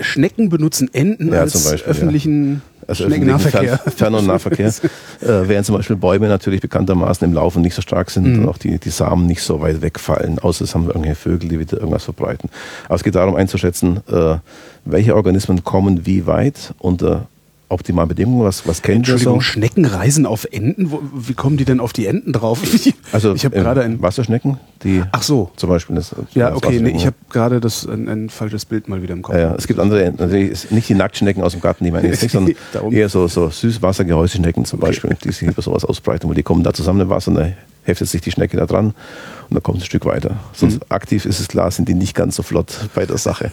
[0.00, 3.78] Schnecken benutzen Enten ja, als Beispiel, öffentlichen ja also Schneckennahverkehr.
[3.78, 4.68] Fern- und Nahverkehr.
[5.20, 8.42] äh, während zum Beispiel Bäume natürlich bekanntermaßen im Laufen nicht so stark sind mhm.
[8.42, 11.58] und auch die, die Samen nicht so weit wegfallen, außer es haben irgendwelche Vögel, die
[11.58, 12.50] wieder irgendwas verbreiten.
[12.86, 14.36] Aber es geht darum einzuschätzen, äh,
[14.84, 17.26] welche Organismen kommen wie weit unter
[17.68, 18.44] optimalen Bedingungen?
[18.44, 19.40] Was, was kennt Entschuldigung, so?
[19.40, 20.90] Schnecken reisen auf Enten?
[20.90, 22.60] Wo, wie kommen die denn auf die Enten drauf?
[23.12, 25.50] also ich habe gerade ein Wasserschnecken, die Ach so.
[25.56, 28.88] zum Beispiel das, Ja, das okay, nee, ich habe gerade das ein, ein, falsches Bild
[28.88, 29.36] mal wieder im Kopf.
[29.36, 32.32] Ja, es gibt andere, natürlich nicht die Nacktschnecken aus dem Garten, die meine ich nicht,
[32.32, 32.54] sondern
[32.92, 36.72] eher so, so Süßwassergehäuseschnecken zum Beispiel, die sich über sowas ausbreiten, wo die kommen da
[36.72, 37.48] zusammen im Wasser und da
[37.86, 40.36] heftet sich die Schnecke da dran und dann kommt ein Stück weiter.
[40.52, 40.80] Sonst mhm.
[40.88, 43.50] aktiv ist es klar, sind die nicht ganz so flott bei der Sache.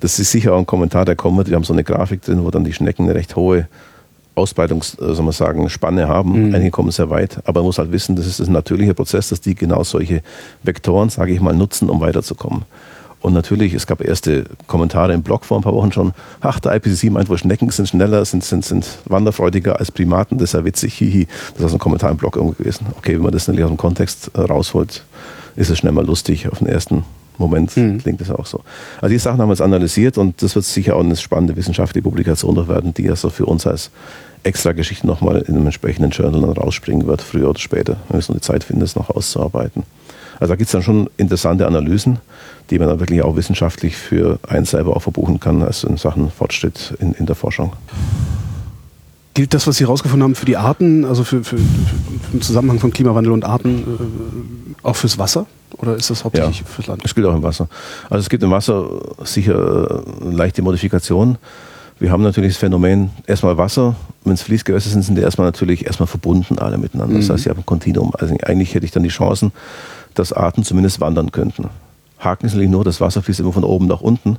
[0.00, 1.48] Das ist sicher auch ein Kommentar, der kommt.
[1.48, 3.68] Wir haben so eine Grafik drin, wo dann die Schnecken eine recht hohe
[4.34, 6.48] Ausbreitungs, äh, soll man sagen, Spanne haben.
[6.48, 6.54] Mhm.
[6.54, 9.40] Einige kommen sehr weit, aber man muss halt wissen, das ist ein natürlicher Prozess, dass
[9.40, 10.22] die genau solche
[10.62, 12.62] Vektoren, sage ich mal, nutzen, um weiterzukommen.
[13.20, 16.12] Und natürlich, es gab erste Kommentare im Blog vor ein paar Wochen schon.
[16.40, 20.38] Ach, der IPCC meint wohl, Schnecken sind schneller, sind, sind, sind wanderfreudiger als Primaten.
[20.38, 20.94] Das ist ja witzig.
[20.94, 21.26] Hihi.
[21.56, 22.86] Das ist ein Kommentar im Blog irgendwo gewesen.
[22.96, 25.04] Okay, wenn man das natürlich aus dem Kontext äh, rausholt,
[25.56, 27.04] ist es schnell mal lustig auf den ersten
[27.40, 27.98] Moment mhm.
[27.98, 28.60] klingt das auch so.
[29.00, 32.02] Also die Sachen haben wir jetzt analysiert und das wird sicher auch eine spannende wissenschaftliche
[32.02, 33.90] Publikation noch werden, die also für uns als
[34.42, 37.96] extra Geschichte nochmal in einem entsprechenden Journal dann rausspringen wird, früher oder später.
[38.08, 39.82] Wir müssen die Zeit finden, das noch auszuarbeiten.
[40.40, 42.18] Also da gibt es dann schon interessante Analysen,
[42.70, 46.30] die man dann wirklich auch wissenschaftlich für einen selber auch verbuchen kann, also in Sachen
[46.30, 47.74] Fortschritt in, in der Forschung.
[49.34, 51.64] Gilt das, was Sie herausgefunden haben, für die Arten, also für, für, für
[52.32, 55.46] im Zusammenhang von Klimawandel und Arten, äh, auch fürs Wasser?
[55.76, 57.04] Oder ist das hauptsächlich ja, fürs Land?
[57.04, 57.68] Es gilt auch im Wasser.
[58.08, 58.88] Also es gibt im Wasser
[59.24, 61.38] sicher äh, leichte Modifikationen.
[62.00, 65.86] Wir haben natürlich das Phänomen, erstmal Wasser, wenn es Fließgewässer sind, sind die erstmal natürlich
[65.86, 67.16] erstmal verbunden alle miteinander.
[67.16, 67.32] Das mhm.
[67.34, 68.12] heißt, sie haben ein Kontinuum.
[68.18, 69.52] Also eigentlich hätte ich dann die Chancen,
[70.14, 71.68] dass Arten zumindest wandern könnten.
[72.18, 74.38] Haken ist natürlich nur, das Wasser fließt immer von oben nach unten.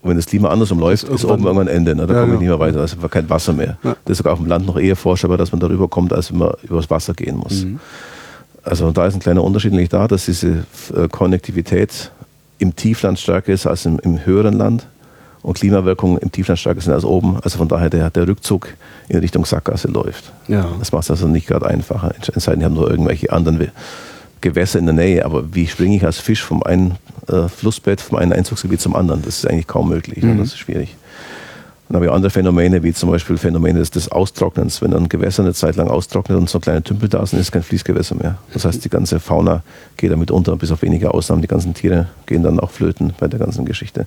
[0.00, 1.94] Und wenn das Klima andersrum läuft, ist, ist oben irgendwann Ende.
[1.94, 2.06] Ne?
[2.06, 2.78] Da ja, komme ich nicht mehr weiter.
[2.78, 3.78] Da ist kein Wasser mehr.
[3.82, 3.96] Ja.
[4.04, 6.38] Das ist sogar auf dem Land noch eher vorstellbar, dass man darüber kommt, als wenn
[6.38, 7.64] man übers Wasser gehen muss.
[7.64, 7.80] Mhm.
[8.62, 12.10] Also da ist ein kleiner Unterschied nämlich da, dass diese äh, Konnektivität
[12.58, 14.86] im Tiefland stärker ist als im, im höheren Land
[15.42, 17.38] und Klimawirkungen im Tiefland stärker sind als oben.
[17.42, 18.68] Also von daher der, der Rückzug
[19.08, 20.32] in Richtung Sackgasse läuft.
[20.48, 20.68] Ja.
[20.78, 22.12] Das macht es also nicht gerade einfacher.
[22.46, 23.58] Denn, haben nur irgendwelche anderen
[24.40, 25.24] Gewässer in der Nähe.
[25.24, 26.96] Aber wie springe ich als Fisch vom einen
[27.28, 29.22] äh, Flussbett, vom einen Einzugsgebiet zum anderen?
[29.22, 30.22] Das ist eigentlich kaum möglich.
[30.22, 30.38] Mhm.
[30.38, 30.96] Das ist schwierig.
[31.88, 34.82] Dann habe ich andere Phänomene, wie zum Beispiel Phänomene des, des Austrocknens.
[34.82, 37.62] Wenn ein Gewässer eine Zeit lang austrocknet und so kleine Tümpel da sind, ist kein
[37.62, 38.36] Fließgewässer mehr.
[38.52, 39.62] Das heißt, die ganze Fauna
[39.96, 41.40] geht damit unter, bis auf wenige Ausnahmen.
[41.40, 44.06] Die ganzen Tiere gehen dann auch flöten bei der ganzen Geschichte.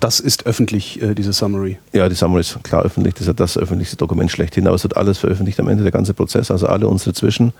[0.00, 1.76] Das ist öffentlich, äh, diese Summary.
[1.92, 3.12] Ja, die Summary ist klar öffentlich.
[3.12, 4.66] Das ist ja das öffentlichste Dokument schlechthin.
[4.66, 6.50] Aber es wird alles veröffentlicht am Ende, der ganze Prozess.
[6.50, 7.52] Also alle unsere Zwischenschritte,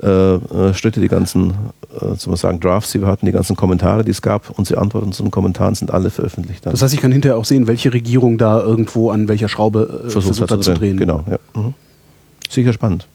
[0.00, 1.50] äh, die ganzen,
[1.94, 4.80] äh, soll man sagen, Drafts, die wir hatten, die ganzen Kommentare, die es gab, unsere
[4.80, 6.64] Antworten zu den Kommentaren sind alle veröffentlicht.
[6.64, 6.72] Dann.
[6.72, 10.10] Das heißt, ich kann hinterher auch sehen, welche Regierung da irgendwo an welcher Schraube äh,
[10.10, 10.96] versucht, versucht hat zu drehen.
[10.96, 11.38] Genau, ja.
[11.54, 11.74] Mhm.
[12.48, 13.06] Sicher spannend.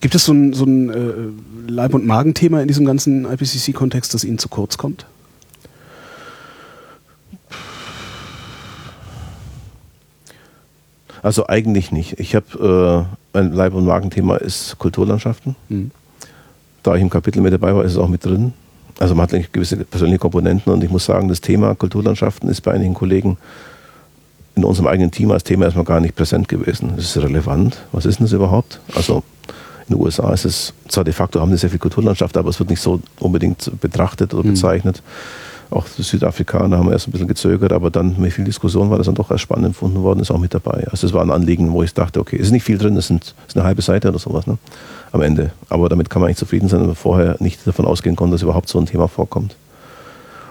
[0.00, 4.24] Gibt es so ein, so ein äh, Leib- und Magenthema in diesem ganzen IPCC-Kontext, das
[4.24, 5.06] Ihnen zu kurz kommt?
[11.22, 12.20] Also eigentlich nicht.
[12.20, 15.56] Ich habe äh, mein Leib- und Magenthema ist Kulturlandschaften.
[15.70, 15.90] Mhm.
[16.84, 18.52] Da ich im Kapitel mit dabei war, ist es auch mit drin.
[19.00, 22.72] Also man hat gewisse persönliche Komponenten und ich muss sagen, das Thema Kulturlandschaften ist bei
[22.72, 23.36] einigen Kollegen
[24.54, 26.92] in unserem eigenen Team als Thema erstmal gar nicht präsent gewesen.
[26.94, 27.78] Das ist relevant.
[27.90, 28.80] Was ist denn das überhaupt?
[28.94, 29.24] Also
[29.88, 32.58] in den USA ist es zwar de facto haben sie sehr viel Kulturlandschaft, aber es
[32.58, 34.56] wird nicht so unbedingt betrachtet oder mhm.
[35.70, 39.06] Auch die Südafrikaner haben erst ein bisschen gezögert, aber dann mit viel Diskussion war das
[39.06, 40.86] dann doch als spannend empfunden worden, ist auch mit dabei.
[40.90, 43.10] Also es war ein Anliegen, wo ich dachte, okay, es ist nicht viel drin, es
[43.10, 44.58] ist eine halbe Seite oder sowas ne,
[45.12, 45.50] am Ende.
[45.68, 48.42] Aber damit kann man nicht zufrieden sein, wenn man vorher nicht davon ausgehen konnte, dass
[48.42, 49.56] überhaupt so ein Thema vorkommt.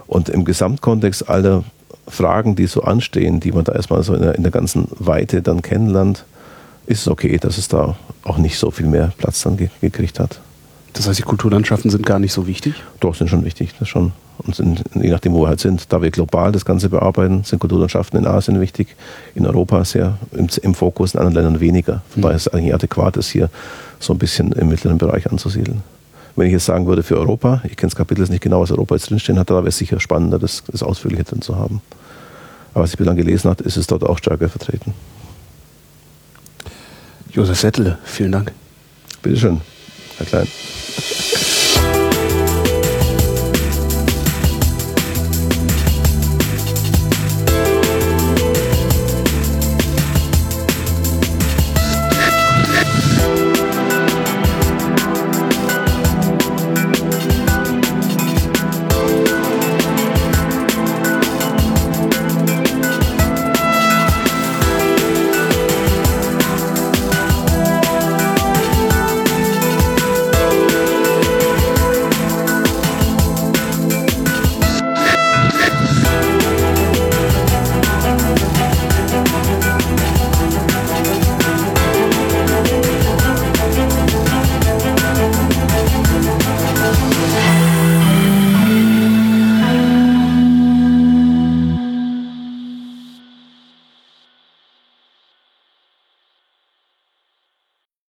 [0.08, 1.64] Und im Gesamtkontext aller
[2.08, 5.42] Fragen, die so anstehen, die man da erstmal so in der, in der ganzen Weite
[5.42, 6.26] dann kennenlernt,
[6.86, 10.20] ist es okay, dass es da auch nicht so viel mehr Platz dann ge gekriegt
[10.20, 10.42] hat.
[10.94, 12.76] Das heißt, die Kulturlandschaften sind gar nicht so wichtig?
[13.00, 14.12] Doch, sind schon wichtig, das schon.
[14.38, 17.60] Und sind, je nachdem, wo wir halt sind, da wir global das Ganze bearbeiten, sind
[17.60, 18.96] Kulturlandschaften in Asien wichtig,
[19.36, 22.02] in Europa sehr im, im Fokus, in anderen Ländern weniger.
[22.10, 22.24] Von mhm.
[22.24, 23.50] daher ist es eigentlich adäquat, das hier
[24.00, 25.82] so ein bisschen im mittleren Bereich anzusiedeln.
[26.36, 28.72] Wenn ich jetzt sagen würde für Europa, ich kenne das Kapitel jetzt nicht genau, was
[28.72, 31.82] Europa jetzt drinstehen hat, da wäre es sicher spannender, das, das ausführlicher drin zu haben.
[32.74, 34.94] Aber was ich bislang gelesen habe, ist es dort auch stärker vertreten.
[37.32, 38.52] Josef Settle, vielen Dank.
[39.22, 39.62] Bitteschön,
[40.18, 41.53] That's right.